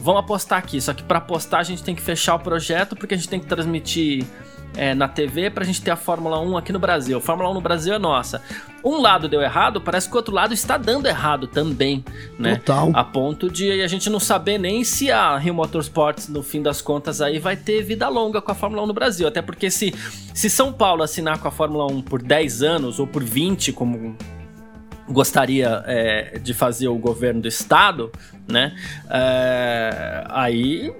Vamos 0.00 0.20
apostar 0.20 0.58
aqui, 0.58 0.80
só 0.80 0.92
que 0.92 1.02
para 1.02 1.18
apostar 1.18 1.60
a 1.60 1.64
gente 1.64 1.82
tem 1.82 1.94
que 1.94 2.02
fechar 2.02 2.34
o 2.34 2.38
projeto 2.38 2.94
porque 2.94 3.14
a 3.14 3.16
gente 3.16 3.30
tem 3.30 3.40
que 3.40 3.46
transmitir 3.46 4.26
é, 4.76 4.94
na 4.94 5.08
TV 5.08 5.50
pra 5.50 5.64
gente 5.64 5.82
ter 5.82 5.90
a 5.90 5.96
Fórmula 5.96 6.40
1 6.40 6.56
aqui 6.56 6.72
no 6.72 6.78
Brasil. 6.78 7.18
A 7.18 7.20
Fórmula 7.20 7.50
1 7.50 7.54
no 7.54 7.60
Brasil 7.60 7.94
é 7.94 7.98
nossa. 7.98 8.42
Um 8.84 9.00
lado 9.00 9.28
deu 9.28 9.40
errado, 9.40 9.80
parece 9.80 10.08
que 10.08 10.14
o 10.14 10.16
outro 10.16 10.32
lado 10.32 10.54
está 10.54 10.76
dando 10.76 11.06
errado 11.06 11.46
também, 11.46 12.04
né? 12.38 12.56
Total. 12.56 12.90
A 12.94 13.02
ponto 13.02 13.50
de 13.50 13.82
a 13.82 13.88
gente 13.88 14.08
não 14.08 14.20
saber 14.20 14.56
nem 14.56 14.84
se 14.84 15.10
a 15.10 15.36
Rio 15.36 15.54
Motorsports, 15.54 16.28
no 16.28 16.42
fim 16.42 16.62
das 16.62 16.80
contas, 16.80 17.20
aí 17.20 17.38
vai 17.38 17.56
ter 17.56 17.82
vida 17.82 18.08
longa 18.08 18.40
com 18.40 18.52
a 18.52 18.54
Fórmula 18.54 18.82
1 18.82 18.86
no 18.86 18.94
Brasil. 18.94 19.26
Até 19.26 19.42
porque 19.42 19.70
se, 19.70 19.92
se 20.32 20.48
São 20.48 20.72
Paulo 20.72 21.02
assinar 21.02 21.38
com 21.38 21.48
a 21.48 21.50
Fórmula 21.50 21.86
1 21.86 22.02
por 22.02 22.22
10 22.22 22.62
anos 22.62 23.00
ou 23.00 23.06
por 23.06 23.24
20, 23.24 23.72
como 23.72 24.16
gostaria 25.08 25.82
é, 25.86 26.38
de 26.38 26.52
fazer 26.54 26.88
o 26.88 26.96
governo 26.96 27.40
do 27.40 27.48
estado, 27.48 28.12
né? 28.46 28.76
É, 29.10 30.24
aí 30.28 30.92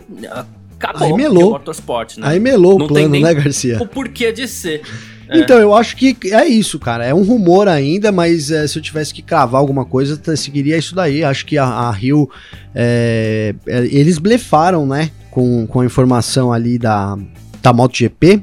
acabou 0.79 1.09
aí 1.09 1.13
melou. 1.15 1.49
o 1.49 1.51
motorsport, 1.53 2.17
né? 2.19 2.27
Aí 2.27 2.41
melou 2.41 2.79
Não 2.79 2.87
o 2.87 2.89
plano, 2.89 3.19
né, 3.21 3.35
Garcia? 3.35 3.79
O 3.81 3.87
porquê 3.87 4.33
de 4.33 4.47
ser. 4.47 4.83
É. 5.29 5.41
Então, 5.41 5.59
eu 5.59 5.75
acho 5.75 5.95
que 5.97 6.17
é 6.33 6.47
isso, 6.47 6.79
cara. 6.79 7.05
É 7.05 7.13
um 7.13 7.23
rumor 7.23 7.69
ainda, 7.69 8.11
mas 8.11 8.51
é, 8.51 8.67
se 8.67 8.79
eu 8.79 8.83
tivesse 8.83 9.13
que 9.13 9.21
cravar 9.21 9.61
alguma 9.61 9.85
coisa, 9.85 10.19
seguiria 10.37 10.77
isso 10.79 10.95
daí. 10.95 11.23
Acho 11.23 11.45
que 11.45 11.59
a, 11.59 11.65
a 11.65 11.91
Rio. 11.91 12.31
É, 12.75 13.55
é, 13.67 13.79
eles 13.87 14.19
blefaram, 14.19 14.87
né? 14.87 15.11
Com, 15.31 15.67
com 15.67 15.81
a 15.81 15.85
informação 15.85 16.53
ali 16.53 16.79
da, 16.79 17.17
da 17.63 17.73
MotoGP 17.73 18.43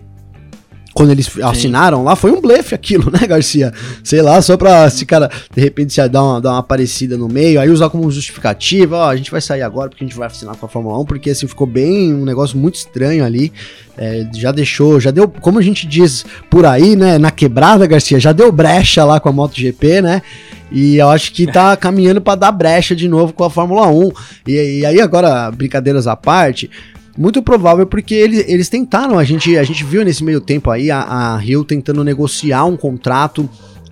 quando 0.96 1.12
eles 1.12 1.26
Sim. 1.26 1.44
assinaram 1.44 2.06
lá, 2.06 2.16
foi 2.16 2.32
um 2.32 2.40
blefe 2.40 2.74
aquilo, 2.74 3.12
né, 3.12 3.28
Garcia? 3.28 3.74
Sei 4.02 4.22
lá, 4.22 4.42
só 4.42 4.56
pra 4.56 4.88
esse 4.88 5.06
cara, 5.06 5.30
de 5.54 5.62
repente, 5.62 5.94
se 5.94 6.08
dar 6.08 6.24
uma, 6.24 6.40
dar 6.40 6.52
uma 6.52 6.60
aparecida 6.60 7.18
no 7.18 7.28
meio, 7.28 7.60
aí 7.60 7.70
usar 7.70 7.90
como 7.90 8.10
justificativa, 8.10 8.96
ó, 8.96 9.10
a 9.10 9.16
gente 9.18 9.30
vai 9.30 9.42
sair 9.42 9.62
agora 9.62 9.90
porque 9.90 10.06
a 10.06 10.08
gente 10.08 10.18
vai 10.18 10.28
assinar 10.28 10.56
com 10.56 10.66
a 10.66 10.70
Fórmula 10.70 10.98
1, 11.00 11.06
porque 11.06 11.32
assim, 11.32 11.48
ficou 11.48 11.68
bem 11.68 12.14
um 12.14 12.24
negócio 12.24 12.58
muito 12.58 12.76
estranho 12.76 13.26
ali. 13.26 13.52
É, 13.98 14.26
já 14.34 14.54
deixou, 14.54 14.98
já 14.98 15.12
deu, 15.12 15.28
como 15.28 15.60
a 15.60 15.62
gente 15.62 15.86
diz 15.86 16.26
por 16.50 16.66
aí, 16.66 16.96
né, 16.96 17.18
na 17.18 17.30
quebrada, 17.30 17.86
Garcia, 17.86 18.18
já 18.18 18.32
deu 18.32 18.50
brecha 18.50 19.04
lá 19.04 19.20
com 19.20 19.28
a 19.28 19.34
MotoGP, 19.34 20.02
né? 20.02 20.22
E 20.72 20.96
eu 20.96 21.10
acho 21.10 21.34
que 21.34 21.46
tá 21.46 21.76
caminhando 21.78 22.22
para 22.22 22.36
dar 22.36 22.52
brecha 22.54 22.96
de 22.96 23.10
novo 23.10 23.34
com 23.34 23.44
a 23.44 23.50
Fórmula 23.50 23.88
1. 23.88 24.12
E, 24.48 24.80
e 24.80 24.86
aí, 24.86 25.02
agora, 25.02 25.52
brincadeiras 25.52 26.08
à 26.08 26.16
parte, 26.16 26.70
muito 27.18 27.42
provável 27.42 27.86
porque 27.86 28.14
eles, 28.14 28.46
eles 28.48 28.70
tentaram, 28.70 29.18
a 29.18 29.24
gente, 29.24 29.58
a 29.58 29.64
gente 29.64 29.84
viu 29.84 30.04
nesse 30.04 30.24
meio 30.24 30.42
tempo 30.42 30.70
aí 30.70 30.92
a, 30.92 31.00
a 31.02 31.38
Rio 31.38 31.64
tentando 31.64 32.04
negociar 32.04 32.66
um 32.66 32.78
contrato 32.78 33.50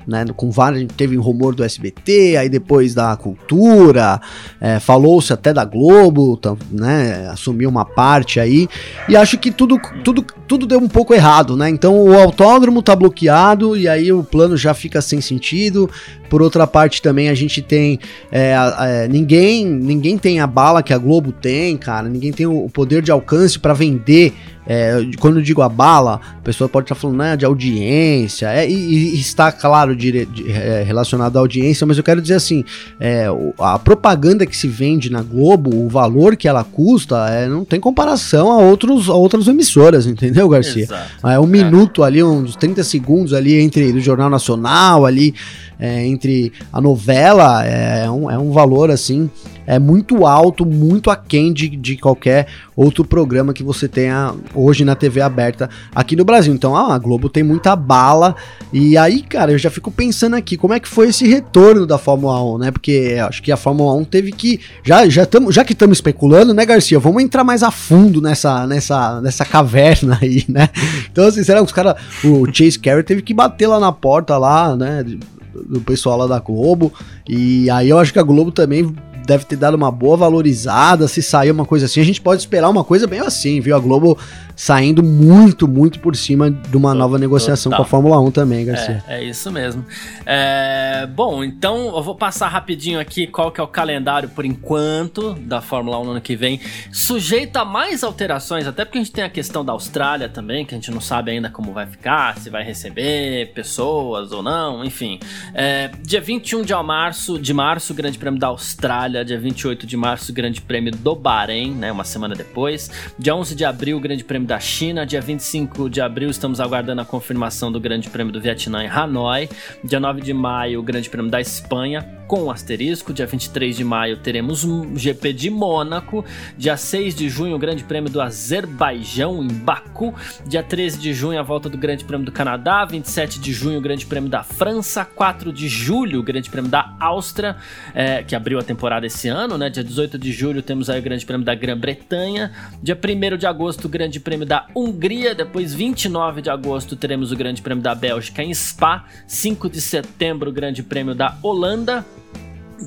né, 0.07 0.25
com 0.35 0.51
vários, 0.51 0.85
teve 0.95 1.17
um 1.17 1.21
rumor 1.21 1.55
do 1.55 1.63
SBT, 1.63 2.37
aí 2.37 2.49
depois 2.49 2.93
da 2.93 3.15
Cultura, 3.15 4.19
é, 4.59 4.79
falou-se 4.79 5.31
até 5.31 5.53
da 5.53 5.65
Globo, 5.65 6.39
né, 6.71 7.29
assumiu 7.31 7.69
uma 7.69 7.85
parte 7.85 8.39
aí, 8.39 8.67
e 9.07 9.15
acho 9.15 9.37
que 9.37 9.51
tudo, 9.51 9.79
tudo, 10.03 10.25
tudo 10.47 10.65
deu 10.65 10.79
um 10.79 10.87
pouco 10.87 11.13
errado, 11.13 11.55
né, 11.55 11.69
então 11.69 11.95
o 12.03 12.17
autódromo 12.17 12.81
tá 12.81 12.95
bloqueado, 12.95 13.75
e 13.75 13.87
aí 13.87 14.11
o 14.11 14.23
plano 14.23 14.57
já 14.57 14.73
fica 14.73 15.01
sem 15.01 15.21
sentido, 15.21 15.89
por 16.33 16.41
outra 16.41 16.65
parte 16.65 16.99
também 16.99 17.29
a 17.29 17.35
gente 17.35 17.61
tem, 17.61 17.99
é, 18.31 18.55
é, 18.79 19.07
ninguém, 19.07 19.63
ninguém 19.67 20.17
tem 20.17 20.39
a 20.39 20.47
bala 20.47 20.81
que 20.81 20.91
a 20.91 20.97
Globo 20.97 21.31
tem, 21.31 21.77
cara, 21.77 22.09
ninguém 22.09 22.31
tem 22.31 22.47
o 22.47 22.67
poder 22.73 23.03
de 23.03 23.11
alcance 23.11 23.59
para 23.59 23.71
vender 23.71 24.33
é, 24.65 25.05
quando 25.19 25.39
eu 25.39 25.43
digo 25.43 25.61
a 25.61 25.67
bala, 25.67 26.21
a 26.37 26.41
pessoa 26.41 26.69
pode 26.69 26.85
estar 26.85 26.95
falando 26.95 27.17
né, 27.17 27.35
de 27.35 27.45
audiência, 27.45 28.47
é, 28.47 28.69
e, 28.69 29.15
e, 29.15 29.19
está, 29.19 29.51
claro, 29.51 29.95
de, 29.95 30.25
de, 30.25 30.51
é, 30.51 30.83
relacionado 30.83 31.35
à 31.35 31.39
audiência, 31.39 31.85
mas 31.85 31.97
eu 31.97 32.03
quero 32.03 32.21
dizer 32.21 32.35
assim: 32.35 32.63
é, 32.99 33.27
a 33.59 33.77
propaganda 33.77 34.45
que 34.45 34.55
se 34.55 34.67
vende 34.67 35.11
na 35.11 35.21
Globo, 35.21 35.75
o 35.75 35.89
valor 35.89 36.37
que 36.37 36.47
ela 36.47 36.63
custa, 36.63 37.29
é, 37.29 37.47
não 37.47 37.65
tem 37.65 37.79
comparação 37.79 38.51
a, 38.51 38.57
outros, 38.57 39.09
a 39.09 39.13
outras 39.13 39.47
emissoras, 39.47 40.07
entendeu, 40.07 40.47
Garcia? 40.47 40.83
Exato. 40.83 41.27
É 41.27 41.39
um 41.39 41.47
minuto 41.47 42.01
ali, 42.01 42.23
uns 42.23 42.55
30 42.55 42.83
segundos 42.83 43.33
ali 43.33 43.59
entre 43.59 43.91
do 43.91 43.99
Jornal 43.99 44.29
Nacional, 44.29 45.05
ali 45.05 45.35
é, 45.83 46.05
entre 46.07 46.53
a 46.71 46.79
novela, 46.79 47.65
é 47.65 48.09
um, 48.09 48.31
é 48.31 48.37
um 48.37 48.53
valor 48.53 48.89
assim 48.89 49.29
é 49.65 49.79
muito 49.79 50.25
alto, 50.25 50.65
muito 50.65 51.09
aquém 51.09 51.53
de, 51.53 51.69
de 51.69 51.97
qualquer 51.97 52.47
outro 52.75 53.05
programa 53.05 53.53
que 53.53 53.63
você 53.63 53.87
tenha 53.87 54.33
hoje 54.53 54.83
na 54.83 54.95
TV 54.95 55.21
aberta 55.21 55.69
aqui 55.93 56.15
no 56.15 56.25
Brasil. 56.25 56.53
Então 56.53 56.75
a 56.75 56.97
Globo 56.97 57.29
tem 57.29 57.43
muita 57.43 57.75
bala. 57.75 58.35
E 58.71 58.97
aí, 58.97 59.21
cara, 59.21 59.51
eu 59.51 59.57
já 59.57 59.69
fico 59.69 59.91
pensando 59.91 60.35
aqui, 60.35 60.57
como 60.57 60.73
é 60.73 60.79
que 60.79 60.87
foi 60.87 61.09
esse 61.09 61.27
retorno 61.27 61.85
da 61.85 61.97
Fórmula 61.97 62.43
1, 62.55 62.57
né? 62.57 62.71
Porque 62.71 63.17
acho 63.25 63.41
que 63.41 63.51
a 63.51 63.57
Fórmula 63.57 63.93
1 63.95 64.05
teve 64.05 64.31
que. 64.31 64.59
Já, 64.83 65.07
já, 65.07 65.25
tamo, 65.25 65.51
já 65.51 65.63
que 65.63 65.73
estamos 65.73 65.97
especulando, 65.97 66.53
né, 66.53 66.65
Garcia? 66.65 66.99
Vamos 66.99 67.23
entrar 67.23 67.43
mais 67.43 67.63
a 67.63 67.71
fundo 67.71 68.21
nessa, 68.21 68.67
nessa, 68.67 69.21
nessa 69.21 69.45
caverna 69.45 70.17
aí, 70.21 70.43
né? 70.47 70.69
Então, 71.11 71.27
assim, 71.27 71.43
será 71.43 71.59
que 71.59 71.65
os 71.65 71.71
caras. 71.71 71.95
O 72.23 72.45
Chase 72.51 72.79
Carey 72.79 73.03
teve 73.03 73.21
que 73.21 73.33
bater 73.33 73.67
lá 73.67 73.79
na 73.79 73.91
porta 73.91 74.37
lá, 74.37 74.75
né? 74.75 75.05
Do 75.53 75.81
pessoal 75.81 76.17
lá 76.17 76.27
da 76.27 76.39
Globo. 76.39 76.91
E 77.27 77.69
aí 77.69 77.89
eu 77.89 77.99
acho 77.99 78.11
que 78.11 78.19
a 78.19 78.23
Globo 78.23 78.51
também 78.51 78.93
deve 79.25 79.45
ter 79.45 79.55
dado 79.55 79.75
uma 79.75 79.91
boa 79.91 80.17
valorizada. 80.17 81.07
Se 81.07 81.21
sair 81.21 81.51
uma 81.51 81.65
coisa 81.65 81.85
assim, 81.85 82.01
a 82.01 82.05
gente 82.05 82.21
pode 82.21 82.41
esperar 82.41 82.69
uma 82.69 82.83
coisa 82.83 83.07
bem 83.07 83.19
assim, 83.19 83.59
viu? 83.59 83.75
A 83.75 83.79
Globo 83.79 84.17
saindo 84.55 85.03
muito, 85.03 85.67
muito 85.67 85.99
por 85.99 86.15
cima 86.15 86.51
de 86.51 86.77
uma 86.77 86.93
nova 86.93 87.17
negociação 87.17 87.71
Total. 87.71 87.83
com 87.83 87.87
a 87.87 87.89
Fórmula 87.89 88.19
1 88.21 88.31
também, 88.31 88.65
Garcia. 88.65 89.03
É, 89.07 89.17
é 89.17 89.23
isso 89.23 89.51
mesmo. 89.51 89.85
É, 90.25 91.07
bom, 91.07 91.43
então 91.43 91.95
eu 91.95 92.03
vou 92.03 92.15
passar 92.15 92.47
rapidinho 92.47 92.99
aqui 92.99 93.25
qual 93.27 93.51
que 93.51 93.59
é 93.59 93.63
o 93.63 93.67
calendário 93.67 94.29
por 94.29 94.45
enquanto 94.45 95.33
da 95.33 95.61
Fórmula 95.61 95.99
1 95.99 96.03
no 96.05 96.11
ano 96.11 96.21
que 96.21 96.35
vem. 96.35 96.59
Sujeito 96.91 97.57
a 97.57 97.65
mais 97.65 98.03
alterações, 98.03 98.67
até 98.67 98.85
porque 98.85 98.99
a 98.99 99.01
gente 99.01 99.11
tem 99.11 99.23
a 99.23 99.29
questão 99.29 99.65
da 99.65 99.73
Austrália 99.73 100.29
também, 100.29 100.65
que 100.65 100.75
a 100.75 100.77
gente 100.77 100.91
não 100.91 101.01
sabe 101.01 101.31
ainda 101.31 101.49
como 101.49 101.73
vai 101.73 101.87
ficar, 101.87 102.37
se 102.37 102.49
vai 102.49 102.63
receber 102.63 103.51
pessoas 103.53 104.31
ou 104.31 104.43
não, 104.43 104.83
enfim. 104.83 105.19
É, 105.53 105.89
dia 106.01 106.21
21 106.21 106.61
de 106.61 106.73
março, 106.73 107.39
de 107.39 107.53
março, 107.53 107.93
Grande 107.93 108.17
Prêmio 108.17 108.39
da 108.39 108.47
Austrália. 108.47 109.12
Dia 109.21 109.37
28 109.37 109.85
de 109.85 109.97
março, 109.97 110.31
Grande 110.31 110.61
Prêmio 110.61 110.93
do 110.93 111.13
Bahrein, 111.13 111.73
né, 111.73 111.91
uma 111.91 112.05
semana 112.05 112.33
depois. 112.33 112.89
Dia 113.19 113.35
11 113.35 113.53
de 113.53 113.65
abril, 113.65 113.99
Grande 113.99 114.23
Prêmio 114.23 114.47
da 114.47 114.61
China. 114.61 115.05
Dia 115.05 115.19
25 115.19 115.89
de 115.89 115.99
abril, 115.99 116.29
estamos 116.29 116.61
aguardando 116.61 117.01
a 117.01 117.05
confirmação 117.05 117.69
do 117.69 117.81
Grande 117.81 118.09
Prêmio 118.09 118.31
do 118.31 118.39
Vietnã 118.39 118.81
em 118.81 118.87
Hanoi. 118.87 119.49
Dia 119.83 119.99
9 119.99 120.21
de 120.21 120.33
maio, 120.33 120.79
o 120.79 120.83
Grande 120.83 121.09
Prêmio 121.09 121.29
da 121.29 121.41
Espanha 121.41 122.23
com 122.27 122.49
asterisco. 122.49 123.13
Dia 123.13 123.27
23 123.27 123.75
de 123.75 123.83
maio 123.83 124.17
teremos 124.17 124.63
um 124.63 124.97
GP 124.97 125.33
de 125.33 125.49
Mônaco. 125.49 126.25
Dia 126.57 126.75
6 126.75 127.13
de 127.13 127.29
junho, 127.29 127.55
o 127.55 127.59
Grande 127.59 127.83
Prêmio 127.83 128.09
do 128.09 128.21
Azerbaijão 128.21 129.43
em 129.43 129.47
Baku. 129.47 130.15
Dia 130.45 130.63
13 130.63 130.97
de 130.99 131.13
junho, 131.13 131.39
a 131.39 131.43
volta 131.43 131.69
do 131.69 131.77
Grande 131.77 132.03
Prêmio 132.03 132.25
do 132.25 132.31
Canadá. 132.31 132.85
27 132.85 133.39
de 133.39 133.53
junho, 133.53 133.77
o 133.77 133.81
Grande 133.81 134.05
Prêmio 134.05 134.29
da 134.29 134.41
França. 134.43 135.05
4 135.05 135.51
de 135.53 135.67
julho, 135.67 136.21
o 136.21 136.23
Grande 136.23 136.49
Prêmio 136.49 136.71
da 136.71 136.95
Áustria, 136.99 137.55
é, 137.93 138.23
que 138.23 138.35
abriu 138.35 138.57
a 138.57 138.63
temporada 138.63 139.02
esse 139.05 139.27
ano, 139.27 139.57
né? 139.57 139.69
Dia 139.69 139.83
18 139.83 140.17
de 140.17 140.31
julho 140.31 140.61
temos 140.61 140.89
aí 140.89 140.99
o 140.99 141.03
Grande 141.03 141.25
Prêmio 141.25 141.45
da 141.45 141.55
Grã-Bretanha. 141.55 142.51
Dia 142.81 142.97
1 142.97 143.37
de 143.37 143.45
agosto, 143.45 143.85
o 143.85 143.89
Grande 143.89 144.19
Prêmio 144.19 144.45
da 144.45 144.67
Hungria. 144.75 145.35
Depois, 145.35 145.73
29 145.73 146.41
de 146.41 146.49
agosto, 146.49 146.95
teremos 146.95 147.31
o 147.31 147.35
Grande 147.35 147.61
Prêmio 147.61 147.83
da 147.83 147.95
Bélgica 147.95 148.43
em 148.43 148.53
Spa. 148.53 149.05
5 149.27 149.69
de 149.69 149.81
setembro, 149.81 150.49
o 150.49 150.53
Grande 150.53 150.83
Prêmio 150.83 151.15
da 151.15 151.37
Holanda 151.41 152.05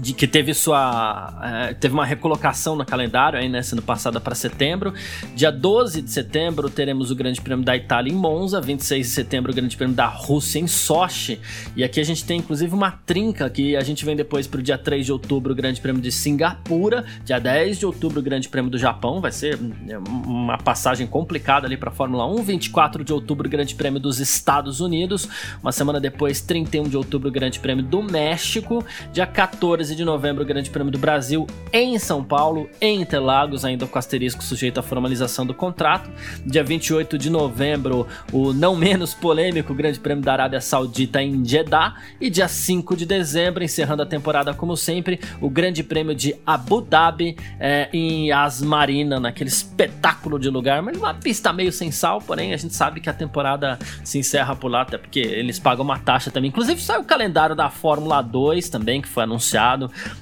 de 0.01 0.13
que 0.13 0.27
teve 0.27 0.55
sua 0.55 1.33
é, 1.43 1.75
teve 1.75 1.95
uma 1.95 2.05
recolocação 2.05 2.77
no 2.77 2.85
calendário 2.85 3.39
aí 3.39 3.49
né, 3.49 3.63
sendo 3.63 3.83
passada 3.83 4.21
para 4.21 4.35
setembro. 4.35 4.93
Dia 5.35 5.51
12 5.51 6.03
de 6.03 6.11
setembro 6.11 6.69
teremos 6.69 7.11
o 7.11 7.17
Grande 7.17 7.41
Prêmio 7.41 7.65
da 7.65 7.77
Itália 7.77 8.13
em 8.13 8.17
Monza, 8.17 8.61
26 8.61 9.07
de 9.07 9.13
setembro 9.13 9.53
o 9.53 9.55
Grande 9.55 9.77
Prêmio 9.77 9.95
da 9.95 10.07
Rússia 10.07 10.59
em 10.59 10.67
Sochi. 10.67 11.41
E 11.75 11.83
aqui 11.83 12.01
a 12.01 12.05
gente 12.05 12.25
tem 12.25 12.39
inclusive 12.39 12.75
uma 12.75 12.91
trinca 12.91 13.49
que 13.51 13.77
a 13.77 13.83
gente 13.83 14.05
vem 14.05 14.17
depois 14.17 14.47
para 14.47 14.61
o 14.61 14.63
dia 14.63 14.79
3 14.79 15.07
de 15.07 15.13
outubro 15.13 15.53
o 15.53 15.57
Grande 15.57 15.81
Prêmio 15.81 16.03
de 16.03 16.13
Singapura, 16.13 17.05
dia 17.25 17.39
10 17.39 17.79
de 17.79 17.87
outubro 17.87 18.21
o 18.21 18.23
Grande 18.23 18.49
Prêmio 18.49 18.71
do 18.71 18.79
Japão, 18.79 19.21
vai 19.21 19.33
ser 19.33 19.59
é, 19.89 19.99
uma 19.99 20.59
passagem 20.59 21.07
complicada 21.07 21.67
ali 21.67 21.77
para 21.77 21.91
Fórmula 21.91 22.27
1, 22.27 22.43
24 22.43 23.05
de 23.05 23.13
outubro 23.13 23.47
o 23.47 23.51
Grande 23.51 23.75
Prêmio 23.75 24.01
dos 24.01 24.21
Estados 24.21 24.81
Unidos, 24.81 25.29
uma 25.63 25.73
semana 25.73 26.01
depois 26.01 26.41
31 26.41 26.85
de 26.85 26.97
outubro 26.97 27.29
o 27.29 27.33
Grande 27.33 27.61
Prêmio 27.61 27.85
do 27.85 28.03
México, 28.03 28.85
dia 29.13 29.27
14 29.27 29.86
13 29.87 29.95
de 29.95 30.05
novembro, 30.05 30.43
o 30.43 30.47
Grande 30.47 30.69
Prêmio 30.69 30.91
do 30.91 30.99
Brasil 30.99 31.47
em 31.73 31.97
São 31.97 32.25
Paulo, 32.25 32.69
em 32.81 33.01
Interlagos, 33.01 33.65
ainda 33.65 33.87
com 33.87 33.97
asterisco 33.97 34.43
sujeito 34.43 34.81
à 34.81 34.83
formalização 34.83 35.47
do 35.47 35.55
contrato. 35.55 36.11
Dia 36.45 36.65
28 36.65 37.17
de 37.17 37.31
novembro, 37.31 38.05
o 38.33 38.53
não 38.53 38.75
menos 38.75 39.15
polêmico 39.15 39.73
Grande 39.75 40.01
Prêmio 40.01 40.25
da 40.25 40.33
Arábia 40.33 40.61
Saudita 40.61 41.23
em 41.23 41.45
Jeddah. 41.45 41.95
E 42.21 42.29
dia 42.29 42.49
5 42.49 42.97
de 42.97 43.07
dezembro, 43.07 43.63
encerrando 43.63 44.03
a 44.03 44.07
temporada 44.07 44.53
como 44.53 44.77
sempre, 44.77 45.21
o 45.41 45.49
Grande 45.49 45.85
Prêmio 45.85 46.17
de 46.17 46.35
Abu 46.45 46.81
Dhabi 46.81 47.37
é, 47.61 47.89
em 47.93 48.33
Asmarina, 48.33 49.21
naquele 49.21 49.51
espetáculo 49.51 50.37
de 50.37 50.51
lugar, 50.51 50.83
mas 50.83 50.97
uma 50.97 51.15
pista 51.15 51.53
meio 51.53 51.71
sem 51.71 51.93
sal, 51.93 52.21
porém 52.21 52.53
a 52.53 52.57
gente 52.57 52.75
sabe 52.75 53.01
que 53.01 53.09
a 53.09 53.15
temporada 53.15 53.79
se 54.03 54.19
encerra 54.19 54.57
por 54.57 54.69
lá, 54.69 54.83
até 54.83 54.99
porque 54.99 55.21
eles 55.21 55.61
pagam 55.61 55.85
uma 55.85 55.99
taxa 55.99 56.31
também. 56.31 56.49
Inclusive 56.49 56.81
sai 56.81 56.99
o 56.99 57.05
calendário 57.05 57.55
da 57.55 57.71
Fórmula 57.71 58.21
2 58.21 58.69
também, 58.69 59.01
que 59.01 59.09
foi 59.09 59.23
anunciado 59.23 59.76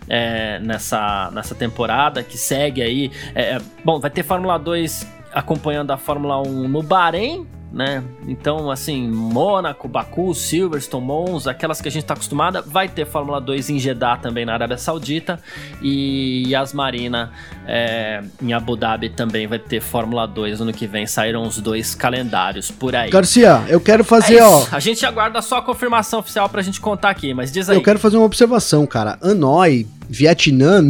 é, 0.08 0.58
nessa, 0.60 1.30
nessa 1.32 1.54
temporada, 1.54 2.22
que 2.22 2.36
segue 2.36 2.82
aí. 2.82 3.10
É, 3.34 3.56
é 3.56 3.60
bom, 3.84 4.00
vai 4.00 4.10
ter 4.10 4.22
Fórmula 4.22 4.58
2 4.58 5.06
acompanhando 5.32 5.90
a 5.90 5.96
Fórmula 5.96 6.40
1 6.40 6.68
no 6.68 6.82
Bahrein, 6.82 7.46
né? 7.74 8.04
Então, 8.28 8.70
assim, 8.70 9.08
Mônaco, 9.08 9.88
Baku, 9.88 10.32
Silverstone, 10.32 11.04
Monza, 11.04 11.50
aquelas 11.50 11.80
que 11.80 11.88
a 11.88 11.90
gente 11.90 12.04
está 12.04 12.14
acostumada, 12.14 12.62
vai 12.62 12.88
ter 12.88 13.04
Fórmula 13.04 13.40
2 13.40 13.70
em 13.70 13.78
Jeddah 13.80 14.16
também 14.16 14.44
na 14.44 14.54
Arábia 14.54 14.78
Saudita 14.78 15.40
e 15.82 16.44
Yas 16.48 16.72
Marina 16.72 17.32
é, 17.66 18.22
em 18.40 18.52
Abu 18.52 18.76
Dhabi 18.76 19.10
também 19.10 19.48
vai 19.48 19.58
ter 19.58 19.80
Fórmula 19.80 20.24
2 20.24 20.60
ano 20.60 20.72
que 20.72 20.86
vem. 20.86 21.04
Saíram 21.04 21.42
os 21.42 21.58
dois 21.58 21.96
calendários 21.96 22.70
por 22.70 22.94
aí. 22.94 23.10
Garcia, 23.10 23.64
eu 23.68 23.80
quero 23.80 24.04
fazer, 24.04 24.36
é 24.36 24.44
ó. 24.44 24.64
A 24.70 24.78
gente 24.78 25.04
aguarda 25.04 25.42
só 25.42 25.58
a 25.58 25.62
confirmação 25.62 26.20
oficial 26.20 26.48
pra 26.48 26.62
gente 26.62 26.80
contar 26.80 27.10
aqui, 27.10 27.34
mas 27.34 27.50
diz 27.50 27.68
aí. 27.68 27.76
Eu 27.76 27.82
quero 27.82 27.98
fazer 27.98 28.16
uma 28.16 28.26
observação, 28.26 28.86
cara. 28.86 29.18
Hanoi, 29.20 29.84
Vietnã, 30.08 30.80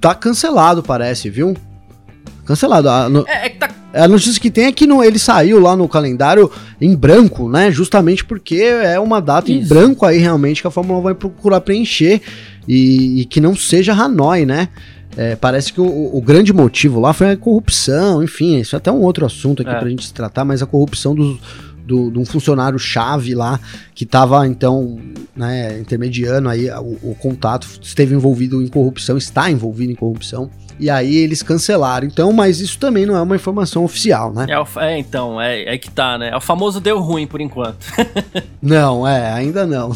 tá 0.00 0.12
cancelado, 0.12 0.82
parece, 0.82 1.30
viu? 1.30 1.56
Cancelado. 2.44 2.88
Ah, 2.88 3.08
no... 3.08 3.24
É, 3.28 3.46
é 3.46 3.48
que 3.48 3.58
tá 3.58 3.68
a 3.92 4.08
notícia 4.08 4.40
que 4.40 4.50
tem 4.50 4.66
é 4.66 4.72
que 4.72 4.86
no, 4.86 5.02
ele 5.02 5.18
saiu 5.18 5.60
lá 5.60 5.76
no 5.76 5.88
calendário 5.88 6.50
em 6.80 6.94
branco, 6.96 7.48
né? 7.48 7.70
Justamente 7.70 8.24
porque 8.24 8.56
é 8.56 8.98
uma 8.98 9.20
data 9.20 9.50
Isso. 9.50 9.64
em 9.64 9.68
branco 9.68 10.06
aí 10.06 10.18
realmente 10.18 10.60
que 10.60 10.66
a 10.66 10.70
Fórmula 10.70 10.98
1 11.00 11.02
vai 11.02 11.14
procurar 11.14 11.60
preencher 11.60 12.20
e, 12.66 13.20
e 13.20 13.24
que 13.24 13.40
não 13.40 13.54
seja 13.54 13.92
Hanoi, 13.92 14.46
né? 14.46 14.68
É, 15.16 15.36
parece 15.36 15.72
que 15.72 15.80
o, 15.80 16.16
o, 16.16 16.22
grande 16.22 16.54
motivo 16.54 16.98
lá 16.98 17.12
foi 17.12 17.32
a 17.32 17.36
corrupção, 17.36 18.22
enfim, 18.22 18.58
isso 18.58 18.74
é 18.74 18.78
até 18.78 18.90
um 18.90 19.02
outro 19.02 19.26
assunto 19.26 19.60
aqui 19.60 19.70
é. 19.70 19.78
pra 19.78 19.88
gente 19.88 20.06
se 20.06 20.14
tratar, 20.14 20.42
mas 20.42 20.62
a 20.62 20.66
corrupção 20.66 21.14
dos, 21.14 21.38
do, 21.84 22.10
de 22.10 22.18
um 22.18 22.24
funcionário 22.24 22.78
chave 22.78 23.34
lá 23.34 23.58
que 23.94 24.04
estava 24.04 24.46
então 24.46 24.98
né, 25.34 25.78
intermediando 25.78 26.48
aí 26.48 26.70
o, 26.70 26.98
o, 27.10 27.16
contato, 27.18 27.66
esteve 27.80 28.14
envolvido 28.14 28.62
em 28.62 28.68
corrupção, 28.68 29.16
está 29.16 29.50
envolvido 29.50 29.92
em 29.92 29.96
corrupção 29.96 30.50
e 30.82 30.90
aí 30.90 31.16
eles 31.16 31.44
cancelaram. 31.44 32.06
Então, 32.06 32.32
mas 32.32 32.60
isso 32.60 32.76
também 32.76 33.06
não 33.06 33.16
é 33.16 33.22
uma 33.22 33.36
informação 33.36 33.84
oficial, 33.84 34.32
né? 34.32 34.46
É, 34.48 34.84
é 34.84 34.98
então, 34.98 35.40
é, 35.40 35.74
é 35.74 35.78
que 35.78 35.88
tá, 35.88 36.18
né? 36.18 36.30
É 36.30 36.36
o 36.36 36.40
famoso 36.40 36.80
deu 36.80 36.98
ruim 36.98 37.24
por 37.24 37.40
enquanto. 37.40 37.78
não, 38.60 39.06
é, 39.06 39.32
ainda 39.32 39.64
não. 39.64 39.92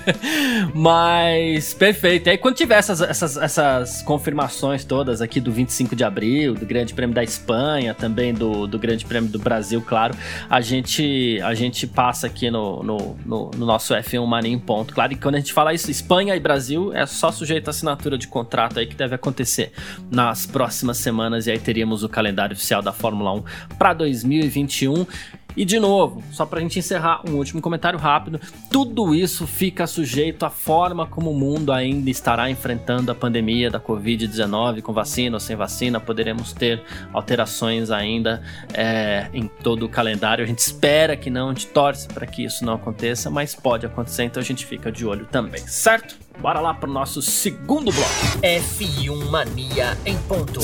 mas, 0.74 1.74
perfeito. 1.74 2.28
E 2.28 2.30
aí, 2.30 2.38
quando 2.38 2.54
tiver 2.54 2.78
essas, 2.78 3.02
essas, 3.02 3.36
essas 3.36 4.02
confirmações 4.02 4.82
todas 4.82 5.20
aqui 5.20 5.40
do 5.40 5.52
25 5.52 5.94
de 5.94 6.04
abril, 6.04 6.54
do 6.54 6.64
Grande 6.64 6.94
Prêmio 6.94 7.14
da 7.14 7.22
Espanha, 7.22 7.92
também 7.92 8.32
do, 8.32 8.66
do 8.66 8.78
Grande 8.78 9.04
Prêmio 9.04 9.30
do 9.30 9.38
Brasil, 9.38 9.82
claro, 9.86 10.14
a 10.48 10.62
gente, 10.62 10.97
a 11.42 11.54
gente 11.54 11.86
passa 11.86 12.26
aqui 12.26 12.50
no, 12.50 12.82
no, 12.82 13.16
no, 13.24 13.50
no 13.50 13.66
nosso 13.66 13.94
F1 13.94 14.24
Mania 14.26 14.52
em 14.52 14.58
ponto. 14.58 14.94
Claro, 14.94 15.12
e 15.12 15.16
quando 15.16 15.36
a 15.36 15.38
gente 15.38 15.52
fala 15.52 15.72
isso, 15.74 15.90
Espanha 15.90 16.34
e 16.34 16.40
Brasil, 16.40 16.92
é 16.92 17.06
só 17.06 17.30
sujeito 17.30 17.68
à 17.68 17.70
assinatura 17.70 18.16
de 18.16 18.26
contrato 18.26 18.78
aí 18.78 18.86
que 18.86 18.94
deve 18.94 19.14
acontecer 19.14 19.72
nas 20.10 20.46
próximas 20.46 20.98
semanas 20.98 21.46
e 21.46 21.50
aí 21.50 21.58
teríamos 21.58 22.02
o 22.02 22.08
calendário 22.08 22.54
oficial 22.54 22.82
da 22.82 22.92
Fórmula 22.92 23.32
1 23.34 23.44
para 23.78 23.94
2021. 23.94 25.06
E 25.58 25.64
de 25.64 25.80
novo, 25.80 26.22
só 26.30 26.46
para 26.46 26.60
a 26.60 26.62
gente 26.62 26.78
encerrar, 26.78 27.20
um 27.28 27.34
último 27.34 27.60
comentário 27.60 27.98
rápido: 27.98 28.40
tudo 28.70 29.12
isso 29.12 29.44
fica 29.44 29.88
sujeito 29.88 30.46
à 30.46 30.50
forma 30.50 31.04
como 31.04 31.32
o 31.32 31.34
mundo 31.34 31.72
ainda 31.72 32.08
estará 32.08 32.48
enfrentando 32.48 33.10
a 33.10 33.14
pandemia 33.14 33.68
da 33.68 33.80
Covid-19, 33.80 34.82
com 34.82 34.92
vacina 34.92 35.34
ou 35.34 35.40
sem 35.40 35.56
vacina. 35.56 35.98
Poderemos 35.98 36.52
ter 36.52 36.80
alterações 37.12 37.90
ainda 37.90 38.40
é, 38.72 39.28
em 39.34 39.48
todo 39.48 39.86
o 39.86 39.88
calendário. 39.88 40.44
A 40.44 40.46
gente 40.46 40.60
espera 40.60 41.16
que 41.16 41.28
não, 41.28 41.48
a 41.48 41.52
gente 41.52 41.66
torce 41.66 42.06
para 42.06 42.24
que 42.24 42.44
isso 42.44 42.64
não 42.64 42.74
aconteça, 42.74 43.28
mas 43.28 43.52
pode 43.56 43.84
acontecer, 43.84 44.22
então 44.22 44.40
a 44.40 44.46
gente 44.46 44.64
fica 44.64 44.92
de 44.92 45.04
olho 45.04 45.26
também, 45.26 45.66
certo? 45.66 46.16
Bora 46.40 46.60
lá 46.60 46.72
pro 46.72 46.88
nosso 46.88 47.20
segundo 47.20 47.90
bloco. 47.90 48.40
F1 48.42 49.28
Mania 49.28 49.98
em 50.06 50.16
ponto. 50.18 50.60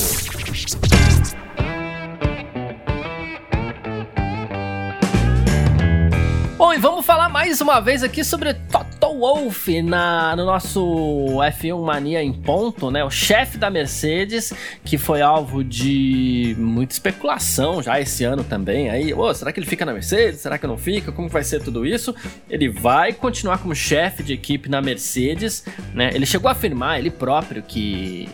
Bom, 6.57 6.73
e 6.73 6.77
vamos 6.77 7.05
falar 7.05 7.27
mais 7.27 7.59
uma 7.59 7.81
vez 7.81 8.01
aqui 8.01 8.23
sobre 8.23 8.53
Toto 8.53 9.19
Wolff 9.19 9.81
na, 9.81 10.33
no 10.37 10.45
nosso 10.45 10.79
F1 10.79 11.83
Mania 11.83 12.23
em 12.23 12.31
ponto, 12.31 12.89
né? 12.89 13.03
O 13.03 13.09
chefe 13.09 13.57
da 13.57 13.69
Mercedes, 13.69 14.53
que 14.85 14.97
foi 14.97 15.21
alvo 15.21 15.65
de 15.65 16.55
muita 16.57 16.93
especulação 16.93 17.83
já 17.83 17.99
esse 17.99 18.23
ano 18.23 18.41
também. 18.41 18.89
Aí, 18.89 19.13
oh, 19.13 19.33
será 19.33 19.51
que 19.51 19.59
ele 19.59 19.67
fica 19.67 19.85
na 19.85 19.91
Mercedes? 19.91 20.39
Será 20.39 20.57
que 20.57 20.65
não 20.65 20.77
fica? 20.77 21.11
Como 21.11 21.27
vai 21.27 21.43
ser 21.43 21.61
tudo 21.61 21.85
isso? 21.85 22.15
Ele 22.49 22.69
vai 22.69 23.11
continuar 23.11 23.57
como 23.57 23.75
chefe 23.75 24.23
de 24.23 24.31
equipe 24.31 24.69
na 24.69 24.81
Mercedes, 24.81 25.65
né? 25.93 26.11
Ele 26.13 26.25
chegou 26.25 26.47
a 26.47 26.53
afirmar 26.53 26.99
ele 26.99 27.11
próprio 27.11 27.63
que 27.63 28.29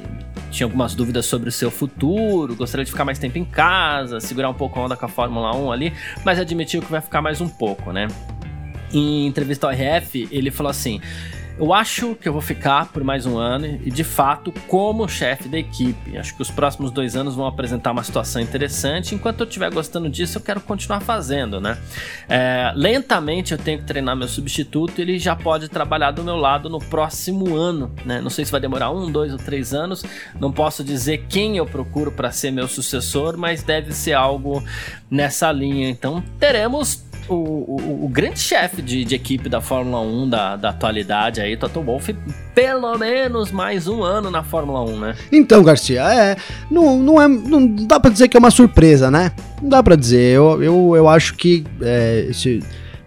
tinha 0.52 0.66
algumas 0.66 0.94
dúvidas 0.94 1.26
sobre 1.26 1.50
o 1.50 1.52
seu 1.52 1.72
futuro, 1.72 2.56
gostaria 2.56 2.86
de 2.86 2.92
ficar 2.92 3.06
mais 3.06 3.18
tempo 3.18 3.38
em 3.38 3.46
casa, 3.46 4.20
segurar 4.20 4.50
um 4.50 4.54
pouco 4.54 4.80
a 4.80 4.84
onda 4.84 4.96
com 4.96 5.06
a 5.06 5.10
Fórmula 5.10 5.56
1 5.56 5.72
ali, 5.72 5.94
mas 6.24 6.38
admitiu 6.38 6.82
que 6.82 6.92
vai 6.92 7.02
ficar 7.02 7.22
mais 7.22 7.42
um 7.42 7.48
pouco, 7.48 7.92
né? 7.92 8.08
Em 8.94 9.26
entrevista 9.26 9.68
ao 9.68 9.74
RF, 9.74 10.28
ele 10.30 10.52
falou 10.52 10.70
assim: 10.70 11.00
eu 11.62 11.72
acho 11.72 12.16
que 12.16 12.28
eu 12.28 12.34
vou 12.34 12.42
ficar 12.42 12.92
por 12.92 13.04
mais 13.04 13.28
um 13.28 13.38
ano 13.38 13.68
e, 13.68 13.92
de 13.92 14.04
fato, 14.04 14.52
como 14.68 15.08
chefe 15.08 15.48
da 15.48 15.60
equipe. 15.60 16.18
Acho 16.18 16.36
que 16.36 16.42
os 16.42 16.50
próximos 16.50 16.90
dois 16.90 17.16
anos 17.16 17.36
vão 17.36 17.46
apresentar 17.46 17.92
uma 17.92 18.04
situação 18.04 18.42
interessante. 18.42 19.14
Enquanto 19.14 19.42
eu 19.42 19.46
estiver 19.46 19.72
gostando 19.72 20.10
disso, 20.10 20.40
eu 20.40 20.42
quero 20.42 20.60
continuar 20.60 21.02
fazendo, 21.02 21.62
né? 21.62 21.78
É, 22.28 22.74
lentamente 22.76 23.52
eu 23.52 23.60
tenho 23.60 23.78
que 23.78 23.86
treinar 23.86 24.16
meu 24.16 24.28
substituto. 24.28 25.00
Ele 25.00 25.20
já 25.20 25.36
pode 25.36 25.70
trabalhar 25.70 26.10
do 26.10 26.24
meu 26.24 26.36
lado 26.36 26.68
no 26.68 26.80
próximo 26.80 27.56
ano, 27.56 27.94
né? 28.04 28.20
Não 28.20 28.32
sei 28.32 28.44
se 28.44 28.52
vai 28.52 28.60
demorar 28.60 28.90
um, 28.90 29.12
dois 29.12 29.32
ou 29.32 29.38
três 29.38 29.72
anos. 29.72 30.04
Não 30.40 30.52
posso 30.52 30.84
dizer 30.84 31.28
quem 31.30 31.58
eu 31.58 31.68
procuro 31.68 32.12
para 32.12 32.32
ser 32.32 32.50
meu 32.50 32.68
sucessor, 32.68 33.38
mas 33.38 33.62
deve 33.62 33.94
ser 33.94 34.14
algo 34.14 34.64
nessa 35.12 35.52
linha. 35.52 35.92
Então 35.92 36.24
teremos 36.40 37.04
o, 37.28 37.36
o, 37.36 38.06
o 38.06 38.10
grande 38.10 38.40
chefe 38.40 38.82
de, 38.82 39.04
de, 39.06 39.16
equipe 39.16 39.48
da 39.48 39.62
Fórmula 39.62 40.02
1 40.02 40.30
da, 40.30 40.56
da 40.56 40.70
atualidade 40.70 41.42
aí, 41.42 41.51
Toto 41.58 41.82
Wolff, 41.82 42.16
pelo 42.54 42.98
menos 42.98 43.52
mais 43.52 43.88
um 43.88 44.04
ano 44.04 44.30
na 44.30 44.44
Fórmula 44.44 44.84
1, 44.84 45.00
né? 45.00 45.16
Então, 45.32 45.64
Garcia, 45.64 46.02
é. 46.02 46.36
Não, 46.70 47.00
não, 47.00 47.22
é, 47.22 47.28
não 47.28 47.68
dá 47.68 48.00
pra 48.00 48.12
dizer 48.12 48.28
que 48.28 48.38
é 48.38 48.40
uma 48.40 48.52
surpresa, 48.52 49.10
né? 49.10 49.32
Não 49.62 49.70
dá 49.70 49.82
pra 49.82 49.96
dizer. 49.96 50.36
Eu, 50.36 50.62
eu, 50.62 50.94
eu 50.96 51.08
acho 51.08 51.36
que 51.36 51.64
é, 51.82 52.30
se, 52.34 52.62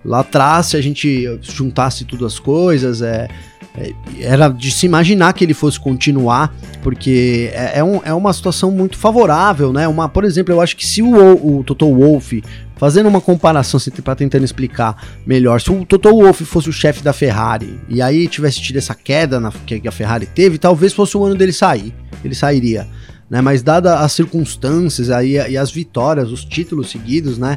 lá 0.05 0.21
atrás, 0.21 0.67
se 0.67 0.77
a 0.77 0.81
gente 0.81 1.39
juntasse 1.43 2.05
tudo 2.05 2.27
as 2.27 2.39
coisas, 2.39 3.03
é 3.03 3.29
é, 3.77 3.93
era 4.21 4.49
de 4.49 4.71
se 4.71 4.87
imaginar 4.87 5.33
que 5.33 5.43
ele 5.43 5.55
fosse 5.55 5.81
continuar, 5.81 6.55
porque 6.81 7.51
é, 7.53 7.81
é, 7.81 7.85
um, 7.85 8.01
é 8.05 8.15
uma 8.15 8.33
situação 8.33 8.71
muito 8.71 8.97
favorável, 8.97 9.73
né? 9.73 9.89
Uma, 9.89 10.09
por 10.09 10.25
exemplo, 10.25 10.55
eu 10.55 10.61
acho 10.61 10.77
que 10.77 10.87
se 10.87 11.03
o, 11.03 11.59
o 11.59 11.65
Toto 11.65 11.93
Wolff, 11.93 12.43
fazendo 12.85 13.09
uma 13.09 13.21
comparação, 13.21 13.79
assim, 13.79 13.91
para 13.91 14.15
tentando 14.15 14.45
explicar 14.45 15.03
melhor, 15.27 15.59
se 15.59 15.73
o 15.73 15.87
Toto 15.87 16.11
Wolff 16.11 16.45
fosse 16.45 16.69
o 16.69 16.73
chefe 16.73 17.03
da 17.03 17.15
Ferrari 17.15 17.81
e 17.89 18.03
aí 18.03 18.29
tivesse 18.29 18.61
tido 18.61 18.77
essa 18.77 18.95
queda 18.95 19.41
na, 19.41 19.51
que 19.51 19.89
a 19.89 19.91
Ferrari 19.91 20.27
teve, 20.27 20.59
talvez 20.59 20.93
fosse 20.93 21.17
o 21.17 21.25
ano 21.25 21.35
dele 21.35 21.51
sair, 21.51 21.95
ele 22.23 22.35
sairia. 22.35 22.87
Né, 23.31 23.41
mas 23.41 23.63
dada 23.63 24.01
as 24.01 24.13
circunstâncias 24.13 25.09
aí 25.09 25.33
e 25.33 25.57
as 25.57 25.71
vitórias, 25.71 26.31
os 26.31 26.45
títulos 26.45 26.91
seguidos, 26.91 27.39
né? 27.39 27.57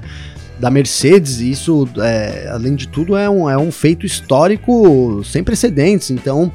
da 0.58 0.72
Mercedes, 0.72 1.42
isso, 1.42 1.88
é, 1.98 2.48
além 2.50 2.74
de 2.74 2.88
tudo, 2.88 3.16
é 3.18 3.30
um, 3.30 3.50
é 3.50 3.58
um 3.58 3.70
feito 3.70 4.06
histórico 4.06 5.22
sem 5.26 5.44
precedentes. 5.44 6.10
Então, 6.10 6.50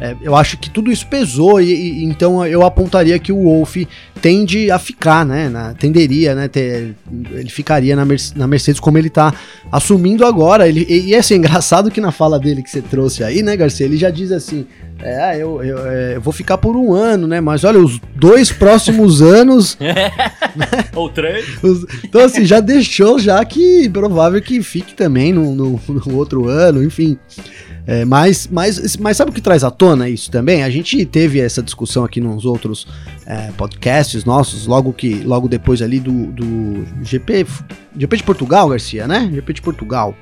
é, 0.00 0.16
eu 0.22 0.34
acho 0.34 0.56
que 0.56 0.70
tudo 0.70 0.90
isso 0.90 1.06
pesou 1.06 1.60
e, 1.60 1.72
e, 1.72 2.04
então 2.04 2.44
eu 2.46 2.62
apontaria 2.62 3.18
que 3.18 3.30
o 3.30 3.42
Wolff 3.42 3.86
tende 4.22 4.70
a 4.70 4.78
ficar, 4.78 5.26
né? 5.26 5.50
Na, 5.50 5.74
tenderia, 5.74 6.34
né? 6.34 6.48
Ter, 6.48 6.94
ele 7.32 7.50
ficaria 7.50 7.94
na, 7.94 8.06
na, 8.34 8.46
Mercedes 8.46 8.80
como 8.80 8.96
ele 8.96 9.10
tá 9.10 9.34
assumindo 9.70 10.24
agora. 10.24 10.66
Ele, 10.66 10.86
e, 10.88 11.08
e 11.08 11.14
é 11.14 11.18
assim, 11.18 11.34
engraçado 11.36 11.90
que 11.90 12.00
na 12.00 12.12
fala 12.12 12.38
dele 12.38 12.62
que 12.62 12.70
você 12.70 12.80
trouxe 12.80 13.22
aí, 13.22 13.42
né, 13.42 13.54
Garcia? 13.56 13.84
Ele 13.84 13.98
já 13.98 14.08
diz 14.08 14.32
assim: 14.32 14.66
é, 15.02 15.36
eu, 15.36 15.62
eu, 15.62 15.86
é, 15.86 16.16
eu, 16.16 16.20
vou 16.20 16.32
ficar 16.32 16.56
por 16.56 16.76
um 16.76 16.94
ano, 16.94 17.26
né? 17.26 17.40
Mas 17.40 17.62
olha, 17.64 17.78
os 17.78 18.00
dois 18.16 18.50
próximos 18.50 19.20
anos. 19.22 19.76
né? 19.78 20.10
Ou 20.96 21.10
três. 21.10 21.44
Os, 21.62 21.84
então, 22.02 22.22
assim, 22.22 22.46
já 22.46 22.60
deixou 22.60 23.18
já 23.18 23.44
que 23.44 23.86
provável 23.90 24.40
que 24.40 24.62
fique 24.62 24.94
também 24.94 25.30
no, 25.32 25.54
no, 25.54 25.80
no 25.88 26.16
outro 26.16 26.48
ano, 26.48 26.82
enfim. 26.82 27.18
É, 27.86 28.04
mas, 28.04 28.48
mas, 28.50 28.96
mas 28.96 29.16
sabe 29.16 29.30
o 29.30 29.34
que 29.34 29.40
traz 29.40 29.64
à 29.64 29.70
tona 29.70 30.08
isso 30.08 30.30
também? 30.30 30.62
A 30.62 30.70
gente 30.70 31.04
teve 31.04 31.40
essa 31.40 31.62
discussão 31.62 32.04
aqui 32.04 32.20
nos 32.20 32.44
outros 32.44 32.86
é, 33.26 33.50
podcasts 33.56 34.24
nossos, 34.24 34.66
logo 34.66 34.92
que 34.92 35.14
logo 35.22 35.48
depois 35.48 35.82
ali 35.82 35.98
do, 35.98 36.26
do 36.26 36.86
GP, 37.02 37.46
GP 37.96 38.16
de 38.18 38.22
Portugal, 38.22 38.68
Garcia, 38.68 39.08
né? 39.08 39.28
GP 39.32 39.52
de 39.54 39.62
Portugal. 39.62 40.14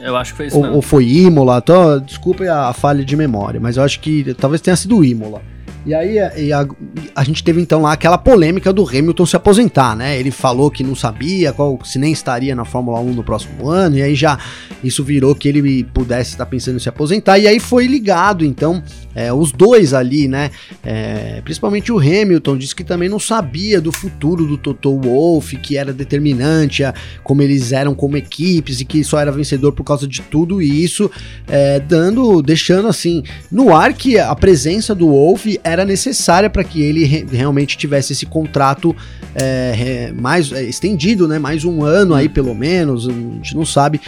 Eu 0.00 0.16
acho 0.16 0.32
que 0.32 0.36
foi 0.36 0.46
isso. 0.48 0.58
Ou, 0.58 0.74
ou 0.74 0.82
foi 0.82 1.08
Imola, 1.08 1.62
tô, 1.62 1.98
desculpe 2.00 2.46
a, 2.46 2.68
a 2.68 2.72
falha 2.74 3.04
de 3.04 3.16
memória, 3.16 3.58
mas 3.58 3.76
eu 3.76 3.82
acho 3.82 4.00
que 4.00 4.34
talvez 4.34 4.60
tenha 4.60 4.76
sido 4.76 5.02
Imola. 5.02 5.40
E 5.86 5.92
aí 5.92 6.16
e 6.36 6.52
a, 6.52 6.66
a, 7.14 7.24
gente 7.24 7.44
teve 7.44 7.60
então 7.60 7.82
lá 7.82 7.92
aquela 7.92 8.16
polêmica 8.16 8.72
do 8.72 8.88
Hamilton 8.88 9.26
se 9.26 9.36
aposentar, 9.36 9.94
né? 9.94 10.18
Ele 10.18 10.30
falou 10.30 10.70
que 10.70 10.82
não 10.82 10.94
sabia 10.94 11.52
qual, 11.52 11.78
se 11.84 11.98
nem 11.98 12.10
estaria 12.10 12.54
na 12.54 12.64
Fórmula 12.64 13.00
1 13.00 13.12
no 13.12 13.22
próximo 13.22 13.68
ano, 13.68 13.98
e 13.98 14.02
aí 14.02 14.14
já 14.14 14.38
isso 14.82 15.04
virou 15.04 15.34
que 15.34 15.46
ele 15.46 15.84
pudesse 15.84 16.30
estar 16.30 16.46
pensando 16.46 16.76
em 16.76 16.78
se 16.78 16.88
aposentar, 16.88 17.38
e 17.38 17.46
aí 17.46 17.60
foi 17.60 17.86
ligado, 17.86 18.46
então, 18.46 18.82
é, 19.14 19.32
os 19.32 19.52
dois 19.52 19.92
ali, 19.92 20.26
né? 20.26 20.50
É, 20.82 21.42
principalmente 21.44 21.92
o 21.92 21.98
Hamilton 21.98 22.56
disse 22.56 22.74
que 22.74 22.84
também 22.84 23.08
não 23.08 23.18
sabia 23.18 23.78
do 23.78 23.92
futuro 23.92 24.46
do 24.46 24.56
Toto 24.56 24.98
Wolff, 24.98 25.54
que 25.58 25.76
era 25.76 25.92
determinante, 25.92 26.82
a, 26.82 26.94
como 27.22 27.42
eles 27.42 27.72
eram 27.72 27.94
como 27.94 28.16
equipes 28.16 28.80
e 28.80 28.86
que 28.86 29.04
só 29.04 29.18
era 29.18 29.30
vencedor 29.30 29.72
por 29.72 29.84
causa 29.84 30.08
de 30.08 30.22
tudo 30.22 30.62
isso, 30.62 31.10
é, 31.46 31.78
dando, 31.78 32.40
deixando 32.40 32.88
assim 32.88 33.22
no 33.50 33.74
ar 33.74 33.92
que 33.92 34.18
a 34.18 34.34
presença 34.34 34.94
do 34.94 35.08
Wolff 35.08 35.60
era 35.62 35.73
era 35.74 35.84
necessária 35.84 36.48
para 36.48 36.64
que 36.64 36.82
ele 36.82 37.04
re 37.04 37.26
realmente 37.30 37.76
tivesse 37.76 38.12
esse 38.12 38.24
contrato 38.24 38.94
é, 39.34 40.12
mais 40.12 40.50
é, 40.52 40.62
estendido, 40.62 41.28
né? 41.28 41.38
Mais 41.38 41.64
um 41.64 41.84
ano 41.84 42.14
aí 42.14 42.28
pelo 42.28 42.54
menos, 42.54 43.08
a 43.08 43.12
gente 43.12 43.54
não 43.54 43.66
sabe. 43.66 44.00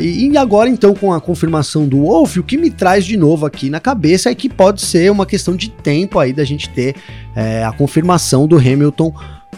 E 0.00 0.36
agora 0.36 0.68
então 0.68 0.94
com 0.94 1.12
a 1.12 1.20
confirmação 1.20 1.86
do 1.86 2.02
Wolf, 2.02 2.36
o 2.36 2.42
que 2.42 2.56
me 2.56 2.70
traz 2.70 3.04
de 3.04 3.16
novo 3.16 3.44
aqui 3.44 3.68
na 3.68 3.80
cabeça 3.80 4.30
é 4.30 4.34
que 4.34 4.48
pode 4.48 4.80
ser 4.82 5.10
uma 5.10 5.26
questão 5.26 5.56
de 5.56 5.68
tempo 5.68 6.18
aí 6.18 6.32
da 6.32 6.44
gente 6.44 6.68
ter 6.68 6.94
é, 7.34 7.64
a 7.64 7.72
confirmação 7.72 8.46
do 8.46 8.56
Hamilton 8.56 9.12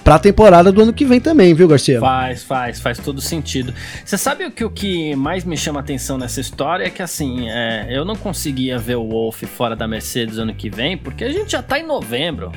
pra 0.05 0.19
temporada 0.19 0.71
do 0.71 0.83
ano 0.83 0.93
que 0.93 1.05
vem 1.05 1.19
também, 1.19 1.55
viu, 1.55 1.67
Garcia? 1.67 1.99
Faz, 1.99 2.45
faz, 2.45 2.79
faz 2.79 2.99
todo 2.99 3.23
sentido. 3.23 3.73
Você 4.05 4.19
sabe 4.19 4.45
o 4.45 4.51
que, 4.51 4.63
o 4.63 4.71
que 4.71 5.17
mais 5.17 5.45
me 5.45 5.57
chama 5.57 5.81
atenção 5.81 6.19
nessa 6.19 6.41
história 6.41 6.85
é 6.85 6.91
que, 6.91 7.03
assim, 7.03 7.49
é, 7.49 7.89
eu 7.91 8.05
não 8.05 8.15
conseguia 8.15 8.79
ver 8.79 8.97
o 8.97 9.09
Wolf 9.09 9.43
fora 9.45 9.75
da 9.75 9.89
Mercedes 9.89 10.37
ano 10.37 10.55
que 10.55 10.69
vem, 10.69 10.99
porque 10.99 11.25
a 11.25 11.33
gente 11.33 11.53
já 11.53 11.63
tá 11.63 11.81
em 11.81 11.87
novembro. 11.87 12.53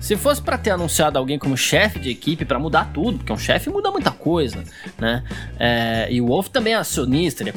Se 0.00 0.16
fosse 0.16 0.40
para 0.40 0.56
ter 0.56 0.70
anunciado 0.70 1.18
alguém 1.18 1.38
como 1.38 1.56
chefe 1.56 1.98
de 1.98 2.10
equipe 2.10 2.44
para 2.44 2.58
mudar 2.58 2.90
tudo, 2.92 3.18
porque 3.18 3.32
um 3.32 3.38
chefe 3.38 3.68
muda 3.68 3.90
muita 3.90 4.10
coisa, 4.10 4.62
né? 4.98 5.22
É, 5.58 6.08
e 6.10 6.20
o 6.20 6.26
Wolf 6.26 6.48
também 6.48 6.72
é 6.72 6.76
acionista, 6.76 7.42
ele 7.42 7.50
é 7.50 7.52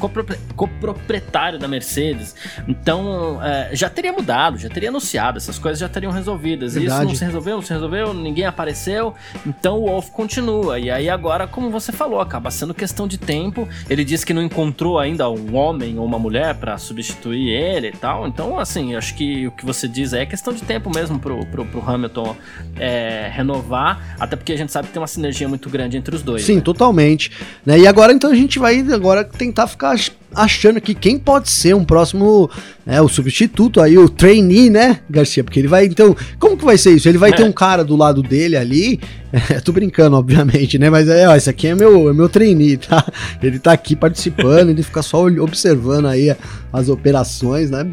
coproprietário 0.56 1.58
da 1.58 1.68
Mercedes, 1.68 2.36
então 2.68 3.40
é, 3.42 3.70
já 3.74 3.90
teria 3.90 4.12
mudado, 4.12 4.58
já 4.58 4.70
teria 4.70 4.90
anunciado, 4.90 5.38
essas 5.38 5.58
coisas 5.58 5.80
já 5.80 5.88
teriam 5.88 6.12
resolvidas. 6.12 6.74
Verdade. 6.74 7.00
Isso 7.00 7.10
não 7.10 7.16
se 7.16 7.26
resolveu, 7.26 7.56
não 7.56 7.64
se 7.64 7.74
resolveu, 7.74 8.14
ninguém 8.14 8.46
apareceu, 8.46 9.16
então 9.46 9.78
o 9.80 9.88
Wolf 9.88 10.10
continua. 10.10 10.80
E 10.80 10.90
aí 10.90 11.10
agora, 11.10 11.48
como 11.48 11.70
você 11.70 11.92
falou, 11.92 12.20
acaba 12.20 12.52
sendo 12.52 12.74
questão 12.74 13.08
de 13.08 13.18
tempo. 13.18 13.68
Ele 13.90 14.04
disse 14.04 14.26
que 14.26 14.34
não 14.34 14.42
encontrou 14.42 15.00
ainda 15.00 15.30
um 15.30 15.56
homem 15.56 15.98
ou 15.98 16.06
uma 16.06 16.20
mulher 16.20 16.56
para 16.56 16.78
substituir 16.78 17.50
ele 17.50 17.88
e 17.88 17.92
tal. 17.92 18.28
Então, 18.28 18.60
assim, 18.60 18.96
acho 18.96 19.16
que 19.16 19.48
o 19.48 19.52
que 19.52 19.66
você 19.66 19.88
diz 19.88 20.14
é 20.14 20.26
questão 20.26 20.54
de 20.54 20.62
tempo 20.62 20.90
mesmo 20.94 21.20
pro, 21.20 21.46
pro, 21.48 21.66
pro 21.66 21.90
Hamilton 21.90 22.36
é, 22.78 23.30
renovar, 23.32 24.16
até 24.20 24.36
porque 24.36 24.54
a 24.54 24.58
gente 24.58 24.72
sabe 24.72 24.88
que 24.88 24.94
tem 24.94 25.02
uma 25.02 25.08
sinergia 25.08 25.48
muito 25.48 25.70
grande 25.70 25.98
entre 25.98 26.16
os 26.16 26.22
dois. 26.22 26.44
Sim, 26.44 26.56
né? 26.56 26.62
totalmente. 26.62 27.32
Né? 27.66 27.80
E 27.80 27.88
agora 27.88 28.14
então 28.14 28.32
a 28.32 28.36
gente 28.36 28.60
vai 28.60 28.80
agora 28.92 29.24
tentar 29.24 29.68
ficar 29.68 29.96
achando 30.34 30.80
que 30.80 30.94
quem 30.94 31.18
pode 31.18 31.50
ser 31.50 31.76
um 31.76 31.84
próximo, 31.84 32.50
né, 32.86 33.02
o 33.02 33.08
substituto 33.08 33.82
aí, 33.82 33.98
o 33.98 34.10
trainee, 34.10 34.70
né, 34.70 35.00
Garcia? 35.10 35.44
Porque 35.44 35.60
ele 35.60 35.68
vai, 35.68 35.86
então, 35.86 36.16
como 36.40 36.58
que 36.58 36.66
vai 36.66 36.78
ser 36.78 36.92
isso? 36.92 37.08
Ele 37.08 37.18
vai 37.18 37.32
é. 37.32 37.34
ter 37.34 37.44
um 37.44 37.52
cara 37.52 37.84
do 37.84 37.96
lado 37.96 38.24
dele 38.24 38.56
ali, 38.56 39.00
é, 39.32 39.60
tô 39.60 39.72
brincando, 39.72 40.16
obviamente, 40.16 40.78
né, 40.78 40.90
mas 40.90 41.08
é, 41.08 41.28
ó, 41.28 41.36
esse 41.36 41.50
aqui 41.50 41.68
é 41.68 41.76
meu, 41.76 42.10
é 42.10 42.14
meu 42.14 42.30
trainee, 42.30 42.78
tá? 42.78 43.06
Ele 43.42 43.60
tá 43.60 43.72
aqui 43.72 43.96
participando, 43.96 44.70
ele 44.70 44.84
fica 44.84 45.02
só 45.02 45.26
observando 45.26 46.08
aí 46.08 46.36
as 46.72 46.90
operações, 46.90 47.70
né? 47.70 47.90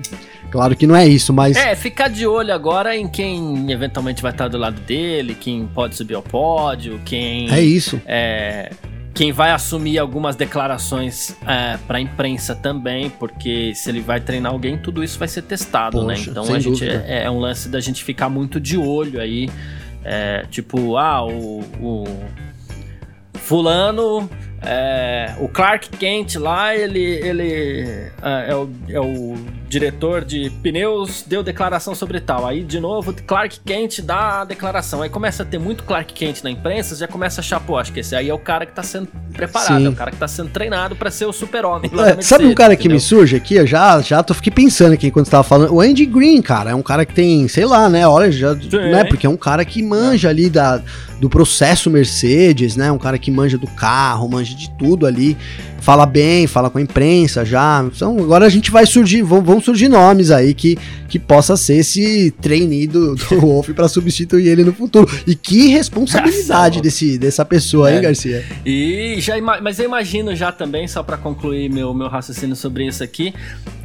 Claro 0.50 0.74
que 0.74 0.86
não 0.86 0.96
é 0.96 1.06
isso, 1.06 1.32
mas. 1.32 1.56
É, 1.56 1.74
ficar 1.74 2.08
de 2.08 2.26
olho 2.26 2.52
agora 2.54 2.96
em 2.96 3.06
quem 3.06 3.70
eventualmente 3.70 4.22
vai 4.22 4.32
estar 4.32 4.48
do 4.48 4.56
lado 4.56 4.80
dele, 4.80 5.34
quem 5.34 5.66
pode 5.66 5.94
subir 5.94 6.14
ao 6.14 6.22
pódio, 6.22 7.00
quem. 7.04 7.50
É 7.50 7.60
isso. 7.60 8.00
É, 8.06 8.70
quem 9.18 9.32
vai 9.32 9.50
assumir 9.50 9.98
algumas 9.98 10.36
declarações 10.36 11.36
é, 11.44 11.76
para 11.88 11.98
a 11.98 12.00
imprensa 12.00 12.54
também, 12.54 13.10
porque 13.10 13.74
se 13.74 13.90
ele 13.90 14.00
vai 14.00 14.20
treinar 14.20 14.52
alguém, 14.52 14.78
tudo 14.78 15.02
isso 15.02 15.18
vai 15.18 15.26
ser 15.26 15.42
testado, 15.42 16.04
né? 16.06 16.14
Poxa, 16.14 16.30
né? 16.30 16.40
Então 16.40 16.54
a 16.54 16.58
gente 16.60 16.88
é, 16.88 17.24
é, 17.24 17.30
um 17.30 17.40
lance 17.40 17.68
da 17.68 17.80
gente 17.80 18.04
ficar 18.04 18.28
muito 18.28 18.60
de 18.60 18.78
olho 18.78 19.20
aí. 19.20 19.50
É, 20.04 20.46
tipo, 20.48 20.96
ah, 20.96 21.26
o, 21.26 21.64
o 21.80 22.04
fulano 23.34 24.30
é, 24.62 25.34
o 25.40 25.48
Clark 25.48 25.88
Kent 25.96 26.36
lá, 26.36 26.76
ele, 26.76 27.00
ele 27.00 27.52
é, 28.22 28.50
é, 28.50 28.54
o, 28.54 28.70
é 28.88 29.00
o 29.00 29.34
diretor 29.68 30.24
de 30.24 30.50
pneus, 30.62 31.22
deu 31.26 31.42
declaração 31.42 31.94
sobre 31.94 32.20
tal. 32.20 32.46
Aí, 32.46 32.64
de 32.64 32.80
novo, 32.80 33.12
Clark 33.12 33.60
Kent 33.60 34.00
dá 34.00 34.40
a 34.40 34.44
declaração. 34.44 35.02
Aí 35.02 35.10
começa 35.10 35.42
a 35.42 35.46
ter 35.46 35.58
muito 35.58 35.84
Clark 35.84 36.12
Kent 36.12 36.42
na 36.42 36.50
imprensa, 36.50 36.96
já 36.96 37.06
começa 37.06 37.40
a 37.40 37.42
achar, 37.42 37.60
pô, 37.60 37.76
acho 37.76 37.92
que 37.92 38.00
esse 38.00 38.16
aí 38.16 38.28
é 38.28 38.34
o 38.34 38.38
cara 38.38 38.64
que 38.64 38.72
tá 38.72 38.82
sendo 38.82 39.08
preparado, 39.32 39.78
Sim. 39.78 39.86
é 39.86 39.88
o 39.88 39.94
cara 39.94 40.10
que 40.10 40.16
tá 40.16 40.28
sendo 40.28 40.50
treinado 40.50 40.96
para 40.96 41.10
ser 41.10 41.26
o 41.26 41.32
super-homem. 41.32 41.90
É, 41.98 42.22
sabe 42.22 42.46
um 42.46 42.54
cara 42.54 42.72
entendeu? 42.72 42.90
que 42.90 42.94
me 42.94 43.00
surge 43.00 43.36
aqui? 43.36 43.56
Eu 43.56 43.66
já, 43.66 44.00
já 44.00 44.22
tô, 44.22 44.32
fiquei 44.32 44.52
pensando 44.52 44.92
aqui 44.92 45.10
quando 45.10 45.26
você 45.26 45.30
tava 45.30 45.44
falando. 45.44 45.74
O 45.74 45.80
Andy 45.80 46.06
Green, 46.06 46.40
cara, 46.40 46.70
é 46.70 46.74
um 46.74 46.82
cara 46.82 47.04
que 47.04 47.12
tem, 47.12 47.46
sei 47.48 47.66
lá, 47.66 47.88
né? 47.88 48.06
Olha, 48.06 48.30
já, 48.32 48.54
né? 48.54 49.04
Porque 49.04 49.26
é 49.26 49.30
um 49.30 49.36
cara 49.36 49.64
que 49.64 49.82
manja 49.82 50.28
ali 50.28 50.48
da, 50.48 50.82
do 51.20 51.28
processo 51.28 51.90
Mercedes, 51.90 52.76
né? 52.76 52.90
Um 52.90 52.98
cara 52.98 53.18
que 53.18 53.30
manja 53.30 53.58
do 53.58 53.66
carro, 53.66 54.28
manja 54.28 54.54
de 54.54 54.70
tudo 54.70 55.06
ali, 55.06 55.36
fala 55.80 56.04
bem, 56.06 56.46
fala 56.46 56.70
com 56.70 56.78
a 56.78 56.82
imprensa 56.82 57.44
já. 57.44 57.84
Então 57.84 58.18
agora 58.18 58.46
a 58.46 58.48
gente 58.48 58.70
vai 58.70 58.86
surgir, 58.86 59.22
vão, 59.22 59.42
vão 59.42 59.60
surgir 59.60 59.88
nomes 59.88 60.30
aí 60.30 60.54
que, 60.54 60.76
que 61.08 61.18
possa 61.18 61.56
ser 61.56 61.78
esse 61.78 62.30
trainee 62.40 62.86
do, 62.86 63.14
do 63.14 63.24
Wolf 63.40 63.70
para 63.70 63.88
substituir 63.88 64.48
ele 64.48 64.64
no 64.64 64.72
futuro. 64.72 65.08
E 65.26 65.34
que 65.34 65.68
responsabilidade 65.68 66.80
desse, 66.80 67.18
dessa 67.18 67.44
pessoa, 67.44 67.90
é. 67.90 67.96
hein, 67.96 68.02
Garcia? 68.02 68.44
E 68.64 69.16
já, 69.20 69.34
mas 69.40 69.78
eu 69.78 69.84
imagino 69.84 70.34
já 70.34 70.52
também, 70.52 70.86
só 70.86 71.02
para 71.02 71.16
concluir 71.16 71.70
meu, 71.70 71.94
meu 71.94 72.08
raciocínio 72.08 72.56
sobre 72.56 72.86
isso 72.86 73.02
aqui, 73.02 73.32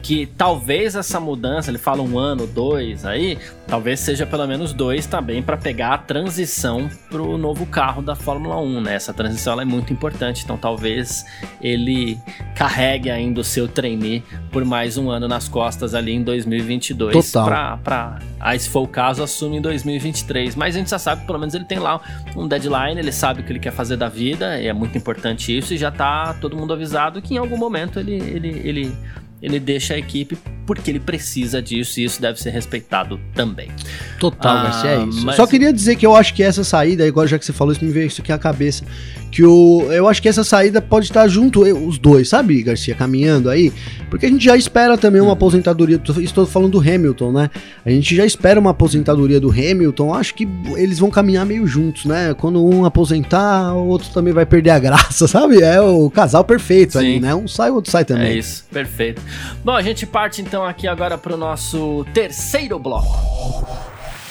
que 0.02 0.28
talvez 0.38 0.96
essa 0.96 1.20
mudança, 1.20 1.72
ele 1.72 1.78
fala 1.78 2.02
um 2.02 2.20
ano, 2.20 2.46
dois 2.46 3.06
aí, 3.06 3.38
talvez 3.68 4.00
seja 4.00 4.26
pelo 4.26 4.46
menos 4.48 4.74
dois 4.74 5.06
também 5.06 5.42
para 5.42 5.58
pegar 5.58 5.94
a 5.94 5.98
transição 5.98 6.90
pro 7.10 7.38
novo 7.38 7.66
carro 7.66 8.02
da 8.02 8.16
Fórmula 8.16 8.60
1, 8.60 8.82
né? 8.82 8.96
Essa 8.96 9.14
transição 9.14 9.60
é 9.60 9.66
muito 9.66 9.92
importante, 9.92 10.44
então 10.44 10.58
talvez 10.58 11.26
ele 11.62 12.20
carregue 12.56 13.10
ainda 13.10 13.42
o 13.42 13.44
seu 13.44 13.68
trainee 13.68 14.24
por 14.52 14.64
mais 14.64 14.98
um 14.98 15.10
ano 15.10 15.28
nas 15.28 15.48
costas 15.48 15.96
ali 15.96 16.14
em 16.14 16.24
2022 16.24 17.32
para 17.32 17.78
para 17.78 18.20
aí 18.40 18.60
se 18.60 18.70
for 18.70 18.82
o 18.82 18.88
caso 18.88 19.24
assume 19.24 19.58
em 19.58 19.62
2023, 19.62 20.56
mas 20.56 20.76
a 20.76 20.80
gente 20.80 20.90
já 20.90 21.00
sabe 21.00 21.22
que 21.22 21.28
pelo 21.28 21.40
menos 21.40 21.54
ele 21.56 21.66
tem 21.66 21.80
lá 21.80 22.00
um 22.36 22.48
deadline, 22.48 23.00
ele 23.00 23.12
sabe 23.12 23.42
o 23.42 23.44
que 23.44 23.52
ele 23.52 23.60
quer 23.60 23.72
fazer 23.72 23.98
da 23.98 24.10
vida, 24.10 24.60
e 24.62 24.68
é 24.68 24.74
muito 24.74 24.98
importante 24.98 25.56
isso 25.58 25.74
e 25.74 25.78
já 25.78 25.92
tá 25.92 26.36
todo 26.40 26.56
mundo 26.56 26.74
avisado 26.74 27.22
que 27.22 27.36
em 27.36 27.38
algum 27.38 27.58
momento 27.58 28.00
ele 28.00 28.14
ele, 28.14 28.62
ele 28.64 28.98
ele 29.44 29.60
deixa 29.60 29.94
a 29.94 29.98
equipe 29.98 30.38
porque 30.66 30.90
ele 30.90 31.02
precisa 31.02 31.62
disso 31.62 32.00
e 32.00 32.06
isso 32.06 32.22
deve 32.22 32.42
ser 32.42 32.52
respeitado 32.52 33.20
também. 33.36 33.70
Total, 34.18 34.56
ah, 34.56 34.64
Garcia, 34.64 34.92
é 34.92 35.04
isso. 35.04 35.26
Mas... 35.26 35.36
Só 35.36 35.46
queria 35.46 35.74
dizer 35.74 35.98
que 35.98 36.06
eu 36.06 36.16
acho 36.16 36.34
que 36.34 36.42
essa 36.42 36.64
saída, 36.64 37.06
agora 37.06 37.28
já 37.28 37.38
que 37.38 37.46
você 37.46 37.52
falou 37.52 37.74
isso, 37.74 37.84
me 37.84 37.92
veio 37.92 38.08
isso 38.08 38.22
aqui 38.22 38.32
à 38.32 38.38
cabeça, 38.38 38.86
que 39.34 39.44
o, 39.44 39.92
eu 39.92 40.08
acho 40.08 40.22
que 40.22 40.30
essa 40.30 40.44
saída 40.44 40.80
pode 40.80 41.08
estar 41.08 41.28
junto, 41.28 41.62
os 41.64 41.98
dois, 41.98 42.30
sabe, 42.30 42.62
Garcia, 42.62 42.94
caminhando 42.94 43.50
aí, 43.50 43.74
porque 44.08 44.28
a 44.28 44.30
gente 44.30 44.46
já 44.46 44.56
espera 44.56 44.96
também 44.96 45.20
uma 45.20 45.34
aposentadoria, 45.34 46.00
estou 46.20 46.46
falando 46.46 46.74
do 46.74 46.80
Hamilton, 46.80 47.32
né? 47.32 47.50
A 47.84 47.90
gente 47.90 48.16
já 48.16 48.24
espera 48.24 48.60
uma 48.60 48.70
aposentadoria 48.70 49.40
do 49.40 49.50
Hamilton, 49.50 50.14
acho 50.14 50.36
que 50.36 50.48
eles 50.76 51.00
vão 51.00 51.10
caminhar 51.10 51.48
meio 51.48 51.66
juntos, 51.66 52.06
né? 52.06 52.36
Quando 52.36 52.64
um 52.64 52.86
aposentar, 52.86 53.74
o 53.74 53.88
outro 53.88 54.10
também 54.12 54.32
vai 54.32 54.46
perder 54.46 54.70
a 54.70 54.78
graça, 54.78 55.26
sabe? 55.28 55.64
É 55.64 55.82
o 55.82 56.12
casal 56.12 56.44
perfeito 56.44 56.94
Sim. 56.94 57.00
aí, 57.00 57.20
né? 57.20 57.34
Um 57.34 57.48
sai, 57.48 57.72
o 57.72 57.76
outro 57.76 57.90
sai 57.90 58.06
também. 58.06 58.28
É 58.28 58.38
isso, 58.38 58.66
perfeito. 58.72 59.20
Bom, 59.66 59.72
a 59.72 59.82
gente 59.82 60.06
parte 60.06 60.44
então 60.44 60.64
aqui 60.64 60.88
agora 60.88 61.18
para 61.18 61.34
o 61.34 61.38
nosso 61.38 62.06
terceiro 62.14 62.78
bloco. 62.78 63.18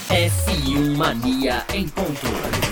F1 0.09 0.97
Mania 0.97 1.65
em 1.75 1.89
ponto. 1.89 2.72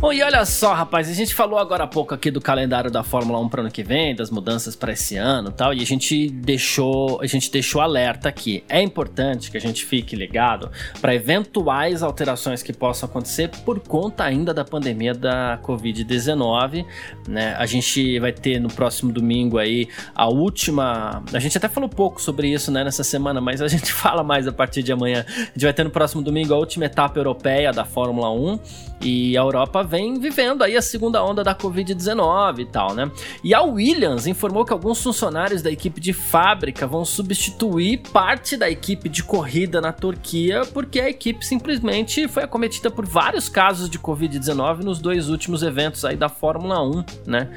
Bom, 0.00 0.14
e 0.14 0.22
olha 0.22 0.46
só, 0.46 0.72
rapaz, 0.72 1.10
a 1.10 1.12
gente 1.12 1.34
falou 1.34 1.58
agora 1.58 1.84
há 1.84 1.86
pouco 1.86 2.14
aqui 2.14 2.30
do 2.30 2.40
calendário 2.40 2.90
da 2.90 3.02
Fórmula 3.02 3.38
1 3.38 3.48
para 3.50 3.60
ano 3.60 3.70
que 3.70 3.82
vem, 3.82 4.14
das 4.14 4.30
mudanças 4.30 4.74
para 4.74 4.92
esse 4.92 5.18
ano, 5.18 5.52
tal, 5.52 5.74
e 5.74 5.82
a 5.82 5.84
gente 5.84 6.30
deixou, 6.30 7.20
a 7.20 7.26
gente 7.26 7.52
deixou 7.52 7.82
alerta 7.82 8.26
aqui. 8.26 8.64
É 8.66 8.80
importante 8.80 9.50
que 9.50 9.58
a 9.58 9.60
gente 9.60 9.84
fique 9.84 10.16
ligado 10.16 10.70
para 11.02 11.14
eventuais 11.14 12.02
alterações 12.02 12.62
que 12.62 12.72
possam 12.72 13.10
acontecer 13.10 13.50
por 13.62 13.78
conta 13.80 14.24
ainda 14.24 14.54
da 14.54 14.64
pandemia 14.64 15.12
da 15.12 15.60
COVID-19, 15.62 16.86
né? 17.28 17.54
A 17.58 17.66
gente 17.66 18.18
vai 18.20 18.32
ter 18.32 18.58
no 18.58 18.68
próximo 18.68 19.12
domingo 19.12 19.58
aí 19.58 19.86
a 20.14 20.26
última, 20.30 21.22
a 21.30 21.38
gente 21.38 21.58
até 21.58 21.68
falou 21.68 21.90
pouco 21.90 22.22
sobre 22.22 22.48
isso, 22.48 22.72
né, 22.72 22.82
nessa 22.82 23.04
semana, 23.04 23.38
mas 23.38 23.60
a 23.60 23.68
gente 23.68 23.92
fala 23.92 24.24
mais 24.24 24.48
a 24.48 24.52
partir 24.52 24.82
de 24.82 24.92
amanhã. 24.92 25.26
A 25.28 25.44
gente 25.52 25.62
vai 25.62 25.74
ter 25.74 25.84
no 25.84 25.90
próximo 25.90 26.22
domingo 26.22 26.54
a 26.54 26.56
última 26.56 26.86
etapa 26.86 27.18
europeia 27.18 27.70
da 27.70 27.84
Fórmula 27.84 28.32
1 28.32 28.89
e 29.02 29.36
a 29.36 29.40
Europa 29.40 29.82
vem 29.82 30.18
vivendo 30.18 30.62
aí 30.62 30.76
a 30.76 30.82
segunda 30.82 31.24
onda 31.24 31.42
da 31.42 31.54
Covid-19 31.54 32.60
e 32.60 32.66
tal, 32.66 32.94
né? 32.94 33.10
E 33.42 33.54
a 33.54 33.62
Williams 33.62 34.26
informou 34.26 34.64
que 34.64 34.72
alguns 34.72 35.02
funcionários 35.02 35.62
da 35.62 35.70
equipe 35.70 36.00
de 36.00 36.12
fábrica 36.12 36.86
vão 36.86 37.04
substituir 37.04 37.98
parte 38.12 38.56
da 38.56 38.70
equipe 38.70 39.08
de 39.08 39.22
corrida 39.22 39.80
na 39.80 39.92
Turquia, 39.92 40.62
porque 40.72 41.00
a 41.00 41.08
equipe 41.08 41.44
simplesmente 41.44 42.28
foi 42.28 42.44
acometida 42.44 42.90
por 42.90 43.06
vários 43.06 43.48
casos 43.48 43.88
de 43.88 43.98
Covid-19 43.98 44.82
nos 44.82 44.98
dois 44.98 45.28
últimos 45.28 45.62
eventos 45.62 46.04
aí 46.04 46.16
da 46.16 46.28
Fórmula 46.28 46.82
1, 46.82 47.04
né? 47.26 47.48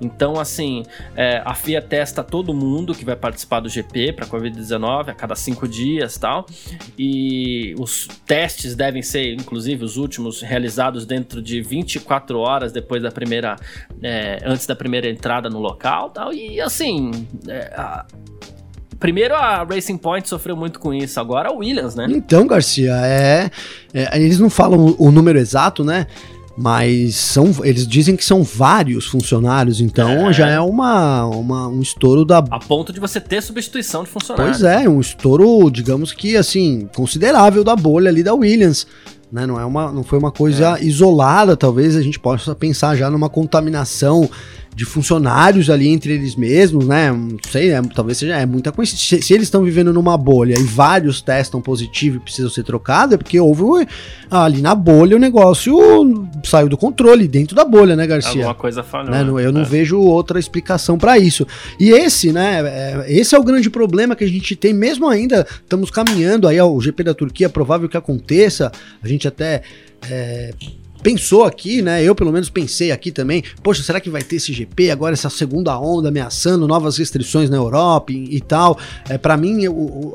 Então, 0.00 0.38
assim, 0.38 0.84
é, 1.16 1.42
a 1.44 1.54
FIA 1.54 1.82
testa 1.82 2.22
todo 2.22 2.54
mundo 2.54 2.94
que 2.94 3.04
vai 3.04 3.16
participar 3.16 3.60
do 3.60 3.68
GP 3.68 4.12
para 4.12 4.26
Covid-19 4.26 5.08
a 5.08 5.14
cada 5.14 5.34
cinco 5.34 5.66
dias 5.66 6.16
tal. 6.16 6.46
E 6.98 7.74
os 7.78 8.08
testes 8.26 8.74
devem 8.74 9.02
ser, 9.02 9.32
inclusive, 9.34 9.84
os 9.84 9.96
últimos 9.96 10.42
realizados 10.42 11.04
dentro 11.04 11.42
de 11.42 11.60
24 11.60 12.38
horas 12.38 12.72
depois 12.72 13.02
da 13.02 13.10
primeira. 13.10 13.56
É, 14.02 14.38
antes 14.44 14.66
da 14.66 14.76
primeira 14.76 15.08
entrada 15.08 15.48
no 15.50 15.58
local 15.58 16.10
tal. 16.10 16.32
E 16.32 16.60
assim. 16.60 17.10
É, 17.48 17.72
a, 17.76 18.06
Primeiro 18.98 19.32
a 19.32 19.62
Racing 19.62 19.96
Point 19.96 20.28
sofreu 20.28 20.56
muito 20.56 20.80
com 20.80 20.92
isso, 20.92 21.20
agora 21.20 21.50
a 21.50 21.52
Williams, 21.52 21.94
né? 21.94 22.06
Então, 22.10 22.46
Garcia, 22.48 22.92
é, 23.04 23.48
é, 23.94 24.20
eles 24.20 24.40
não 24.40 24.50
falam 24.50 24.96
o 24.98 25.12
número 25.12 25.38
exato, 25.38 25.84
né? 25.84 26.08
Mas 26.60 27.14
são, 27.14 27.54
eles 27.62 27.86
dizem 27.86 28.16
que 28.16 28.24
são 28.24 28.42
vários 28.42 29.06
funcionários, 29.06 29.80
então 29.80 30.28
é. 30.28 30.32
já 30.32 30.48
é 30.48 30.58
uma, 30.58 31.24
uma, 31.26 31.68
um 31.68 31.80
estouro 31.80 32.24
da. 32.24 32.38
A 32.38 32.58
ponto 32.58 32.92
de 32.92 32.98
você 32.98 33.20
ter 33.20 33.40
substituição 33.40 34.02
de 34.02 34.10
funcionários. 34.10 34.58
Pois 34.58 34.68
é, 34.68 34.88
um 34.88 35.00
estouro, 35.00 35.70
digamos 35.70 36.12
que 36.12 36.36
assim, 36.36 36.88
considerável 36.96 37.62
da 37.62 37.76
bolha 37.76 38.08
ali 38.08 38.24
da 38.24 38.34
Williams. 38.34 38.88
Né? 39.30 39.46
Não, 39.46 39.60
é 39.60 39.64
uma, 39.64 39.92
não 39.92 40.02
foi 40.02 40.18
uma 40.18 40.32
coisa 40.32 40.76
é. 40.78 40.84
isolada, 40.84 41.56
talvez 41.56 41.94
a 41.94 42.02
gente 42.02 42.18
possa 42.18 42.56
pensar 42.56 42.96
já 42.96 43.08
numa 43.08 43.28
contaminação 43.28 44.28
de 44.78 44.84
funcionários 44.84 45.68
ali 45.70 45.88
entre 45.88 46.12
eles 46.12 46.36
mesmos, 46.36 46.86
né? 46.86 47.10
Não 47.10 47.36
sei, 47.50 47.72
é, 47.72 47.82
talvez 47.92 48.16
seja 48.16 48.36
é 48.36 48.46
muita 48.46 48.70
coincidência. 48.70 49.18
Se, 49.18 49.26
se, 49.26 49.34
eles 49.34 49.48
estão 49.48 49.64
vivendo 49.64 49.92
numa 49.92 50.16
bolha 50.16 50.54
e 50.56 50.62
vários 50.62 51.20
testam 51.20 51.60
positivo 51.60 52.18
e 52.18 52.20
precisam 52.20 52.48
ser 52.48 52.62
trocados, 52.62 53.14
é 53.14 53.16
porque 53.16 53.40
houve 53.40 53.88
ali 54.30 54.62
na 54.62 54.76
bolha 54.76 55.16
o 55.16 55.18
negócio 55.18 56.28
saiu 56.44 56.68
do 56.68 56.76
controle 56.76 57.26
dentro 57.26 57.56
da 57.56 57.64
bolha, 57.64 57.96
né, 57.96 58.06
Garcia? 58.06 58.42
Alguma 58.42 58.54
coisa 58.54 58.84
falhou. 58.84 59.10
Né? 59.10 59.44
Eu 59.44 59.50
não 59.50 59.62
é. 59.62 59.64
vejo 59.64 59.98
outra 59.98 60.38
explicação 60.38 60.96
para 60.96 61.18
isso. 61.18 61.44
E 61.80 61.90
esse, 61.90 62.30
né? 62.30 62.60
É, 62.64 63.06
esse 63.08 63.34
é 63.34 63.38
o 63.38 63.42
grande 63.42 63.68
problema 63.68 64.14
que 64.14 64.22
a 64.22 64.28
gente 64.28 64.54
tem, 64.54 64.72
mesmo 64.72 65.08
ainda 65.08 65.44
estamos 65.60 65.90
caminhando 65.90 66.46
aí 66.46 66.56
ao 66.56 66.80
GP 66.80 67.02
da 67.02 67.14
Turquia, 67.14 67.46
é 67.46 67.48
provável 67.48 67.88
que 67.88 67.96
aconteça. 67.96 68.70
A 69.02 69.08
gente 69.08 69.26
até 69.26 69.62
é, 70.08 70.52
pensou 71.02 71.44
aqui, 71.44 71.82
né? 71.82 72.02
Eu 72.02 72.14
pelo 72.14 72.32
menos 72.32 72.50
pensei 72.50 72.90
aqui 72.90 73.10
também, 73.10 73.42
poxa, 73.62 73.82
será 73.82 74.00
que 74.00 74.10
vai 74.10 74.22
ter 74.22 74.36
esse 74.36 74.52
GP 74.52 74.90
agora 74.90 75.12
essa 75.12 75.30
segunda 75.30 75.78
onda 75.78 76.08
ameaçando 76.08 76.66
novas 76.66 76.96
restrições 76.96 77.48
na 77.50 77.56
Europa 77.56 78.12
e, 78.12 78.36
e 78.36 78.40
tal? 78.40 78.78
É 79.08 79.16
para 79.18 79.36
mim 79.36 79.60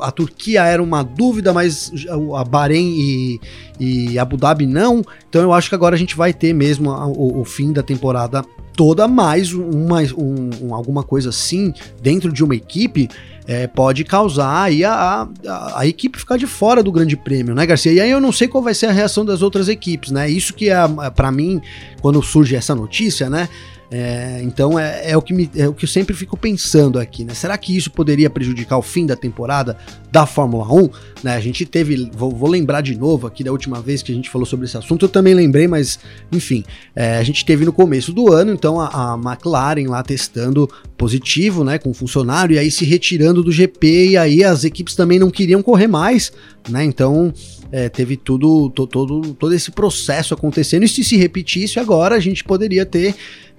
a 0.02 0.12
Turquia 0.12 0.64
era 0.66 0.82
uma 0.82 1.04
dúvida, 1.04 1.54
mas 1.54 1.92
a 2.36 2.44
Bahrein 2.44 2.94
e, 2.98 3.40
e 3.80 4.20
Abu 4.20 4.38
Dhabi 4.38 4.66
não. 4.66 5.04
Então 5.30 5.42
eu 5.42 5.54
acho 5.54 5.70
que 5.70 5.76
agora 5.76 5.96
a 5.96 6.00
gente 6.00 6.16
vai 6.16 6.34
ter 6.34 6.54
mesmo 6.54 6.90
o, 6.92 7.42
o 7.42 7.46
fim 7.46 7.72
da 7.72 7.84
temporada 7.84 8.44
toda 8.76 9.08
mais 9.08 9.54
uma, 9.54 10.02
um, 10.18 10.50
um, 10.62 10.76
alguma 10.76 11.04
coisa 11.04 11.30
assim 11.30 11.74
dentro 12.02 12.32
de 12.32 12.44
uma 12.44 12.56
equipe 12.56 13.10
é, 13.46 13.68
pode 13.68 14.04
causar 14.04 14.64
aí 14.64 14.84
a, 14.86 15.28
a, 15.46 15.80
a, 15.80 15.88
equipe 15.88 16.18
ficar 16.18 16.38
de 16.38 16.48
fora 16.48 16.82
do 16.82 16.92
grande 16.92 17.18
prêmio, 17.18 17.54
né, 17.54 17.66
Garcia? 17.66 17.92
E 17.92 18.00
aí 18.00 18.10
eu 18.10 18.22
não 18.22 18.32
sei 18.32 18.48
qual 18.48 18.64
vai 18.64 18.74
ser 18.74 18.86
a 18.86 18.92
reação 18.92 19.26
das 19.26 19.42
outras 19.42 19.68
equipes, 19.68 20.12
né? 20.12 20.30
Isso 20.30 20.54
que 20.54 20.70
é, 20.70 20.78
para 21.14 21.32
mim, 21.32 21.62
quando 22.02 22.22
surge 22.22 22.56
essa 22.56 22.74
notícia, 22.74 23.30
né? 23.30 23.50
É, 23.96 24.42
então 24.42 24.80
é, 24.80 25.12
é, 25.12 25.16
o 25.16 25.22
que 25.22 25.32
me, 25.32 25.48
é 25.56 25.68
o 25.68 25.74
que 25.74 25.86
eu 25.86 25.88
sempre 25.88 26.16
fico 26.16 26.36
pensando 26.36 26.98
aqui, 26.98 27.24
né? 27.24 27.36
Será 27.36 27.56
que 27.56 27.78
isso 27.78 27.92
poderia 27.92 28.28
prejudicar 28.28 28.76
o 28.76 28.82
fim 28.82 29.06
da 29.06 29.16
temporada 29.16 29.78
da 30.12 30.26
Fórmula 30.26 30.66
1? 30.74 30.90
Né? 31.22 31.36
A 31.36 31.40
gente 31.40 31.64
teve, 31.64 32.10
vou, 32.12 32.32
vou, 32.32 32.50
lembrar 32.50 32.82
de 32.82 32.98
novo 32.98 33.28
aqui 33.28 33.44
da 33.44 33.52
última 33.52 33.80
vez 33.84 34.02
que 34.02 34.12
a 34.12 34.16
gente 34.16 34.32
falou 34.32 34.48
sobre 34.48 34.66
esse 34.66 34.76
assunto, 34.76 35.06
eu 35.06 35.10
também 35.10 35.36
lembrei, 35.36 35.68
mas 35.68 36.00
enfim, 36.32 36.64
é, 36.96 37.18
a 37.18 37.24
gente 37.24 37.46
teve 37.46 37.66
no 37.66 37.72
começo 37.72 38.12
do 38.12 38.34
ano, 38.34 38.52
então 38.52 38.82
a, 38.82 39.14
a, 39.14 39.16
McLaren 39.16 39.88
lá 39.88 40.02
testando 40.02 40.68
positivo, 40.98 41.64
né, 41.64 41.78
com 41.78 41.94
funcionário, 41.94 42.56
e 42.56 42.58
aí 42.58 42.72
se 42.72 42.86
retirando 42.86 43.44
do 43.44 43.52
GP, 43.52 44.08
e 44.08 44.18
aí 44.18 44.44
as 44.44 44.64
equipes 44.64 44.96
também 44.96 45.20
não 45.20 45.30
queriam 45.30 45.62
correr 45.62 45.88
mais, 45.88 46.34
né? 46.68 46.84
Então 46.84 47.32
é, 47.72 47.90
teve 47.90 48.18
tudo, 48.18 48.72
to, 48.72 48.88
todo, 48.88 49.36
todo 49.36 49.54
esse 49.54 49.70
processo 49.70 50.34
acontecendo, 50.34 50.82
e 50.82 50.88
se 50.88 51.04
se 51.04 51.16
repetisse 51.16 51.80
agora, 51.80 52.16
a 52.16 52.20
gente 52.20 52.44
poderia 52.44 52.88
ter 52.88 53.14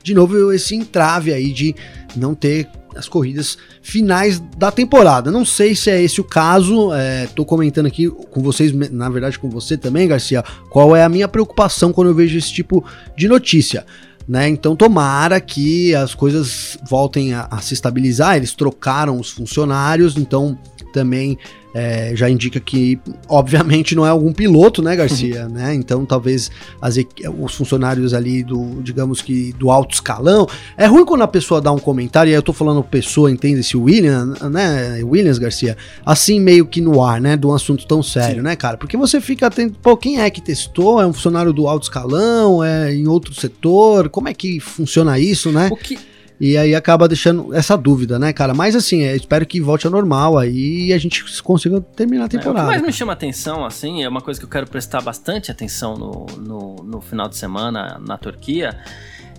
de 0.05 0.15
novo 0.15 0.53
esse 0.53 0.77
entrave 0.77 1.33
aí 1.33 1.51
de 1.51 1.75
não 2.15 2.35
ter 2.35 2.69
as 2.95 3.09
corridas 3.09 3.59
finais 3.83 4.39
da 4.57 4.71
temporada. 4.71 5.31
Não 5.31 5.45
sei 5.45 5.75
se 5.75 5.91
é 5.91 6.01
esse 6.01 6.21
o 6.21 6.25
caso, 6.25 6.93
é, 6.93 7.27
tô 7.35 7.45
comentando 7.45 7.87
aqui 7.87 8.09
com 8.09 8.41
vocês, 8.41 8.73
na 8.93 9.09
verdade 9.09 9.39
com 9.39 9.51
você 9.51 9.77
também, 9.77 10.07
Garcia, 10.07 10.45
qual 10.71 10.95
é 10.95 11.03
a 11.03 11.09
minha 11.09 11.27
preocupação 11.27 11.93
quando 11.93 12.09
eu 12.09 12.15
vejo 12.15 12.39
esse 12.39 12.53
tipo 12.53 12.85
de 13.17 13.27
notícia. 13.27 13.85
Né? 14.29 14.49
Então 14.49 14.77
tomara 14.77 15.41
que 15.41 15.95
as 15.95 16.15
coisas 16.15 16.79
voltem 16.89 17.35
a, 17.35 17.49
a 17.51 17.61
se 17.61 17.75
estabilizar. 17.75 18.37
Eles 18.37 18.55
trocaram 18.55 19.19
os 19.19 19.31
funcionários, 19.31 20.17
então 20.17 20.59
também 20.93 21.37
é, 21.75 22.13
já 22.15 22.31
indica 22.31 22.61
que, 22.61 23.01
obviamente, 23.29 23.97
não 23.97 24.07
é 24.07 24.09
algum 24.09 24.33
piloto, 24.33 24.81
né, 24.81 24.95
Garcia? 24.95 25.49
né? 25.51 25.75
Então, 25.75 26.07
talvez 26.07 26.49
as, 26.81 26.97
os 27.41 27.55
funcionários 27.55 28.15
ali 28.15 28.45
do, 28.45 28.81
digamos 28.81 29.21
que, 29.21 29.53
do 29.55 29.73
alto 29.73 29.95
escalão. 29.95 30.47
É 30.77 30.87
ruim 30.87 31.05
quando 31.05 31.23
a 31.23 31.29
pessoa 31.29 31.61
dá 31.61 31.73
um 31.73 31.79
comentário, 31.79 32.31
e 32.31 32.33
aí 32.33 32.39
eu 32.39 32.43
tô 32.43 32.53
falando 32.53 32.83
pessoa, 32.85 33.29
entende-se, 33.29 33.77
William, 33.77 34.35
né, 34.51 35.03
Williams 35.03 35.39
Garcia, 35.39 35.77
assim 36.07 36.39
meio 36.39 36.65
que 36.65 36.81
no 36.81 37.03
ar, 37.03 37.21
né, 37.21 37.37
de 37.37 37.45
um 37.45 37.53
assunto 37.53 37.85
tão 37.89 38.03
sério, 38.05 38.37
Sim. 38.37 38.43
né, 38.43 38.55
cara? 38.55 38.77
Porque 38.77 38.97
você 38.97 39.21
fica 39.21 39.49
atento, 39.49 39.77
pô, 39.83 39.97
quem 39.97 40.21
é 40.21 40.31
que 40.31 40.41
testou? 40.41 41.01
É 41.01 41.07
um 41.07 41.13
funcionário 41.13 41.53
do 41.53 41.67
alto 41.67 41.85
escalão? 41.85 42.63
É 42.63 42.95
em 42.95 43.09
outro 43.09 43.35
setor? 43.35 44.09
Como 44.09 44.29
é 44.29 44.35
que 44.35 44.61
funciona 44.61 45.19
isso, 45.19 45.51
né? 45.51 45.69
O 45.73 45.77
que 45.77 45.99
e 46.41 46.57
aí 46.57 46.75
acaba 46.75 47.07
deixando 47.07 47.55
essa 47.55 47.77
dúvida, 47.77 48.19
né, 48.19 48.33
cara? 48.33 48.55
Mas 48.55 48.75
assim, 48.75 49.03
é, 49.03 49.15
espero 49.15 49.47
que 49.47 49.61
volte 49.61 49.87
ao 49.87 49.93
normal 49.93 50.37
aí 50.37 50.87
e 50.87 50.93
a 50.93 50.99
gente 50.99 51.25
consiga 51.43 51.81
terminar 51.81 52.25
a 52.25 52.29
temporada. 52.29 52.59
É, 52.59 52.63
o 52.63 52.65
que 52.67 52.73
mais 52.73 52.83
me 52.83 52.93
chama 52.93 53.13
atenção, 53.13 53.65
assim, 53.65 54.03
é 54.03 54.09
uma 54.09 54.21
coisa 54.21 54.39
que 54.41 54.47
eu 54.47 54.51
quero 54.51 54.67
prestar 54.67 55.01
bastante 55.01 55.51
atenção 55.51 55.97
no, 55.97 56.27
no, 56.39 56.77
no 56.85 57.01
final 57.01 57.29
de 57.29 57.37
semana 57.37 58.01
na 58.05 58.19
Turquia 58.19 58.77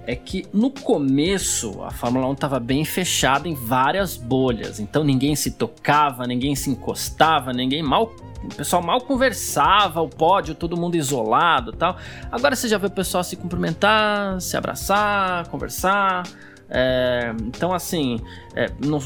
é 0.08 0.15
que 0.15 0.45
no 0.53 0.69
começo 0.69 1.81
a 1.84 1.91
Fórmula 1.91 2.27
1 2.27 2.34
estava 2.34 2.60
bem 2.60 2.86
fechada 2.86 3.47
em 3.47 3.55
várias 3.55 4.15
bolhas, 4.15 4.79
então 4.79 5.03
ninguém 5.03 5.36
se 5.36 5.51
tocava, 5.51 6.27
ninguém 6.27 6.55
se 6.55 6.69
encostava, 6.69 7.51
ninguém 7.51 7.81
mal. 7.81 8.13
O 8.43 8.55
pessoal 8.55 8.84
mal 8.84 9.01
conversava, 9.01 10.01
o 10.01 10.08
pódio, 10.08 10.53
todo 10.53 10.77
mundo 10.77 10.95
isolado 10.95 11.71
tal. 11.71 11.97
Agora 12.31 12.55
você 12.55 12.67
já 12.67 12.77
vê 12.77 12.86
o 12.86 12.91
pessoal 12.91 13.23
se 13.23 13.36
cumprimentar, 13.36 14.39
se 14.39 14.55
abraçar, 14.55 15.47
conversar. 15.47 16.23
É, 16.69 17.34
então, 17.47 17.73
assim, 17.73 18.19
é, 18.56 18.71
não, 18.84 18.99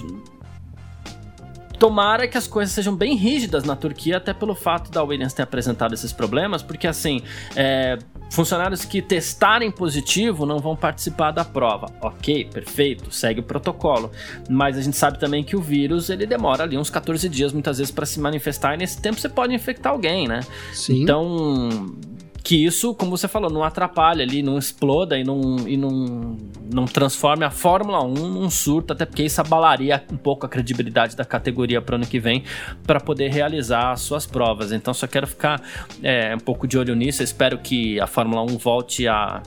Tomara 1.79 2.27
que 2.27 2.37
as 2.37 2.45
coisas 2.45 2.73
sejam 2.73 2.93
bem 2.93 3.15
rígidas 3.15 3.63
na 3.63 3.73
Turquia, 3.73 4.17
até 4.17 4.33
pelo 4.33 4.53
fato 4.53 4.91
da 4.91 5.01
Williams 5.01 5.33
ter 5.33 5.43
apresentado 5.43 5.93
esses 5.93 6.11
problemas, 6.11 6.61
porque 6.61 6.85
assim, 6.85 7.21
é, 7.55 7.97
funcionários 8.29 8.83
que 8.83 9.01
testarem 9.01 9.71
positivo 9.71 10.45
não 10.45 10.59
vão 10.59 10.75
participar 10.75 11.31
da 11.31 11.45
prova. 11.45 11.89
Ok, 12.01 12.49
perfeito, 12.51 13.09
segue 13.13 13.39
o 13.39 13.43
protocolo. 13.43 14.11
Mas 14.49 14.77
a 14.77 14.81
gente 14.81 14.97
sabe 14.97 15.17
também 15.17 15.41
que 15.41 15.55
o 15.55 15.61
vírus 15.61 16.09
ele 16.09 16.25
demora 16.25 16.63
ali 16.63 16.77
uns 16.77 16.89
14 16.89 17.29
dias 17.29 17.53
muitas 17.53 17.77
vezes 17.77 17.91
para 17.91 18.05
se 18.05 18.19
manifestar 18.19 18.73
e 18.73 18.77
nesse 18.77 19.01
tempo 19.01 19.17
você 19.17 19.29
pode 19.29 19.55
infectar 19.55 19.93
alguém, 19.93 20.27
né? 20.27 20.41
Sim. 20.73 21.03
Então 21.03 21.95
que 22.43 22.65
isso, 22.65 22.93
como 22.95 23.11
você 23.11 23.27
falou, 23.27 23.49
não 23.49 23.63
atrapalhe 23.63 24.21
ali, 24.21 24.41
não 24.41 24.57
exploda 24.57 25.17
e 25.17 25.23
não, 25.23 25.67
e 25.67 25.77
não, 25.77 26.37
não 26.73 26.85
transforme 26.85 27.45
a 27.45 27.51
Fórmula 27.51 28.03
1 28.03 28.13
num 28.13 28.49
surto, 28.49 28.93
até 28.93 29.05
porque 29.05 29.23
isso 29.23 29.41
abalaria 29.41 30.03
um 30.11 30.17
pouco 30.17 30.45
a 30.45 30.49
credibilidade 30.49 31.15
da 31.15 31.25
categoria 31.25 31.81
para 31.81 31.93
o 31.93 31.95
ano 31.97 32.07
que 32.07 32.19
vem 32.19 32.43
para 32.85 32.99
poder 32.99 33.29
realizar 33.29 33.91
as 33.91 34.01
suas 34.01 34.25
provas. 34.25 34.71
Então 34.71 34.93
só 34.93 35.07
quero 35.07 35.27
ficar 35.27 35.61
é, 36.01 36.35
um 36.35 36.39
pouco 36.39 36.67
de 36.67 36.77
olho 36.77 36.95
nisso, 36.95 37.21
Eu 37.21 37.25
espero 37.25 37.57
que 37.57 37.99
a 37.99 38.07
Fórmula 38.07 38.41
1 38.43 38.57
volte 38.57 39.07
a 39.07 39.41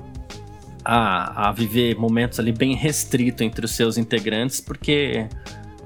a, 0.85 1.49
a 1.49 1.53
viver 1.53 1.97
momentos 1.97 2.41
ali 2.41 2.53
bem 2.53 2.75
restrito 2.75 3.45
entre 3.45 3.65
os 3.65 3.73
seus 3.73 3.97
integrantes, 3.97 4.61
porque 4.61 5.29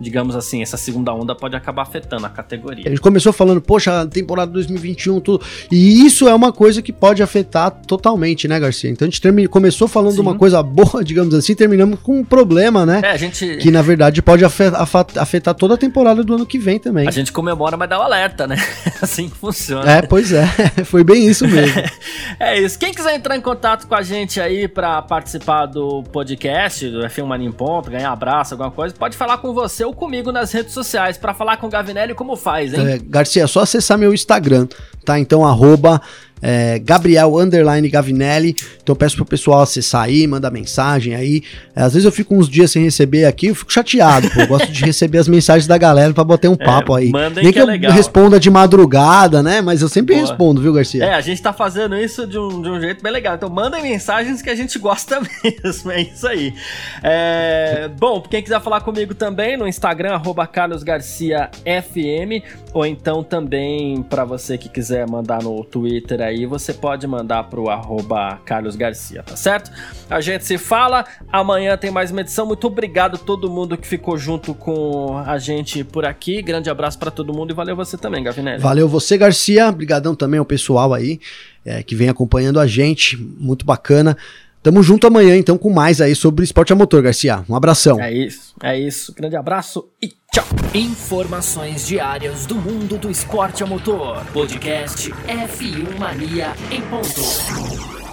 digamos 0.01 0.37
assim, 0.37 0.63
essa 0.63 0.77
segunda 0.77 1.13
onda 1.13 1.35
pode 1.35 1.57
acabar 1.57 1.83
afetando 1.83 2.27
a 2.27 2.29
categoria. 2.29 2.85
A 2.87 2.89
gente 2.91 3.01
começou 3.01 3.33
falando, 3.33 3.61
poxa, 3.61 4.07
temporada 4.07 4.53
2021, 4.53 5.21
tudo. 5.21 5.45
E 5.71 6.05
isso 6.05 6.29
é 6.29 6.35
uma 6.35 6.53
coisa 6.53 6.83
que 6.83 6.93
pode 6.93 7.23
afetar 7.23 7.71
totalmente, 7.71 8.47
né, 8.47 8.61
Garcia? 8.61 8.91
Então 8.91 9.07
a 9.07 9.11
gente 9.11 9.21
termine, 9.21 9.49
começou 9.49 9.89
falando 9.89 10.17
Sim. 10.17 10.21
uma 10.21 10.35
coisa 10.35 10.63
boa, 10.63 11.03
digamos 11.03 11.35
assim, 11.35 11.55
terminamos 11.55 11.99
com 12.01 12.21
um 12.21 12.25
problema, 12.25 12.85
né? 12.85 13.01
É, 13.03 13.11
a 13.11 13.17
gente. 13.17 13.57
Que 13.57 13.71
na 13.71 13.83
verdade 13.83 14.21
pode 14.21 14.45
afetar, 14.45 14.87
afetar 15.17 15.55
toda 15.55 15.75
a 15.75 15.79
temporada 15.79 16.23
do 16.23 16.35
ano 16.35 16.47
que 16.47 16.59
vem 16.59 16.79
também. 16.79 17.09
A 17.09 17.11
gente 17.11 17.33
comemora, 17.33 17.77
mas 17.77 17.89
dá 17.89 17.99
o 17.99 18.03
um 18.03 18.05
alerta, 18.05 18.47
né? 18.47 18.57
assim 19.01 19.29
que 19.29 19.37
funciona. 19.37 19.91
É, 19.91 20.03
pois 20.03 20.33
é. 20.33 20.47
Foi 20.85 21.03
bem 21.03 21.27
isso 21.27 21.47
mesmo. 21.47 21.83
é 22.39 22.61
isso. 22.61 22.79
Quem 22.79 22.93
quiser 22.93 23.15
entrar 23.15 23.37
em 23.37 23.41
contato 23.41 23.87
com 23.87 23.95
a 23.95 24.03
gente 24.03 24.41
aí 24.41 24.69
para 24.69 25.01
participar 25.03 25.67
do 25.67 26.03
podcast, 26.05 26.89
do 26.89 27.01
F1 27.01 27.25
Mania 27.25 27.49
em 27.49 27.53
Ponto, 27.53 27.91
ganhar 27.91 28.11
abraço, 28.11 28.55
alguma 28.55 28.71
coisa, 28.71 28.95
pode 28.95 29.17
falar 29.17 29.39
com 29.39 29.53
você 29.55 29.86
comigo 29.93 30.33
nas 30.33 30.53
redes 30.53 30.73
sociais. 30.73 31.17
para 31.19 31.35
falar 31.35 31.57
com 31.57 31.67
o 31.67 31.71
Gavinelli, 31.71 32.15
como 32.15 32.37
faz, 32.37 32.75
hein? 32.75 32.87
É, 32.87 32.99
Garcia, 32.99 33.45
é 33.45 33.47
só 33.47 33.61
acessar 33.61 33.99
meu 33.99 34.13
Instagram, 34.13 34.67
tá? 35.05 35.19
Então, 35.19 35.45
arroba 35.45 36.01
é, 36.43 36.79
Gabriel 36.79 37.39
Underline 37.39 37.89
Gavinelli. 37.89 38.55
Então 38.83 38.95
peço 38.95 39.17
pro 39.17 39.25
pessoal 39.25 39.63
acessar 39.63 40.05
aí, 40.05 40.27
mandar 40.27 40.51
mensagem 40.51 41.15
aí. 41.15 41.43
É, 41.75 41.83
às 41.83 41.93
vezes 41.95 42.05
eu 42.05 42.13
fico 42.13 42.35
uns 42.35 42.49
dias 42.49 42.71
sem 42.71 42.83
receber 42.83 43.25
aqui, 43.25 43.47
eu 43.47 43.55
fico 43.55 43.73
chateado, 43.73 44.31
pô. 44.31 44.41
Eu 44.41 44.47
gosto 44.47 44.71
de 44.71 44.85
receber 44.85 45.19
as 45.19 45.29
mensagens 45.29 45.67
da 45.67 45.79
galera 45.79 46.13
pra 46.13 46.25
bater 46.25 46.49
um 46.49 46.57
é, 46.59 46.65
papo 46.65 46.97
é, 46.97 47.03
aí. 47.03 47.13
Nem 47.13 47.45
que, 47.45 47.53
que 47.53 47.59
é 47.59 47.63
eu 47.63 47.67
legal. 47.67 47.93
responda 47.93 48.39
de 48.39 48.51
madrugada, 48.51 49.43
né? 49.43 49.61
Mas 49.61 49.83
eu 49.83 49.89
sempre 49.89 50.15
Boa. 50.15 50.27
respondo, 50.27 50.61
viu, 50.61 50.73
Garcia? 50.73 51.05
É, 51.05 51.15
a 51.15 51.21
gente 51.21 51.41
tá 51.41 51.53
fazendo 51.53 51.97
isso 51.97 52.27
de 52.27 52.39
um, 52.39 52.63
de 52.63 52.69
um 52.69 52.81
jeito 52.81 53.03
bem 53.03 53.13
legal. 53.13 53.35
Então 53.35 53.49
mandem 53.49 53.83
mensagens 53.83 54.43
que 54.43 54.51
a 54.51 54.55
gente 54.55 54.79
gosta 54.79 55.21
mesmo. 55.43 55.91
É 55.91 56.03
isso 56.03 56.27
aí. 56.27 56.55
É, 57.03 57.89
bom, 57.99 58.21
quem 58.21 58.43
quiser 58.43 58.61
falar 58.61 58.81
comigo 58.83 59.15
também 59.15 59.57
no 59.57 59.67
Instagram, 59.67 60.15
arroba 60.15 60.47
carlosgarciafm, 60.47 62.43
ou 62.73 62.85
então 62.85 63.23
também 63.23 64.03
para 64.03 64.25
você 64.25 64.59
que 64.59 64.69
quiser 64.69 65.09
mandar 65.09 65.43
no 65.43 65.65
Twitter 65.65 66.21
aí, 66.27 66.45
você 66.47 66.75
pode 66.75 67.07
mandar 67.07 67.45
pro 67.45 67.71
arroba 67.71 68.39
Carlos 68.45 68.77
Garcia, 68.77 69.23
tá 69.23 69.37
certo? 69.37 69.71
A 70.11 70.21
gente 70.21 70.45
se 70.45 70.59
fala, 70.59 71.05
amanhã 71.33 71.77
tem 71.77 71.91
mais 71.91 72.11
uma 72.11 72.21
edição. 72.21 72.47
Muito 72.47 72.67
obrigado 72.67 73.15
a 73.15 73.19
todo 73.19 73.49
mundo 73.49 73.77
que 73.77 73.87
ficou 73.87 74.19
junto 74.19 74.55
com 74.55 75.17
a 75.19 75.39
gente 75.39 75.85
por 75.85 76.05
aqui. 76.05 76.43
Grande 76.43 76.69
abraço 76.69 76.99
para 76.99 77.11
todo 77.11 77.33
mundo 77.33 77.53
e 77.53 77.55
valeu 77.55 77.77
você 77.77 77.97
também, 77.97 78.23
Gavinelli. 78.23 78.61
Valeu 78.61 78.89
você, 78.89 79.17
Garcia. 79.17 79.69
Obrigadão 79.69 80.15
também 80.15 80.39
ao 80.39 80.45
pessoal 80.45 80.93
aí 80.93 81.21
é, 81.65 81.83
que 81.83 81.95
vem 81.95 82.09
acompanhando 82.09 82.61
a 82.61 82.67
gente. 82.67 83.17
Muito 83.17 83.65
bacana. 83.65 84.17
Tamo 84.67 84.83
junto 84.83 85.07
amanhã, 85.07 85.37
então, 85.37 85.57
com 85.57 85.71
mais 85.71 86.01
aí 86.01 86.17
sobre 86.17 86.43
esporte 86.43 86.73
a 86.73 86.77
motor, 86.77 87.01
Garcia. 87.01 87.45
Um 87.49 87.55
abração. 87.55 88.03
É 88.03 88.13
isso, 88.13 88.53
é 88.61 88.77
isso. 88.77 89.15
Grande 89.15 89.37
abraço 89.37 89.87
e 90.03 90.09
tchau. 90.33 90.45
Informações 90.75 91.87
diárias 91.87 92.47
do 92.47 92.57
mundo 92.57 92.99
do 92.99 93.09
esporte 93.09 93.63
a 93.63 93.67
motor. 93.67 94.25
Podcast 94.33 95.13
F1 95.13 95.97
Mania 96.01 96.53
em 96.73 96.81
ponto. 96.83 98.06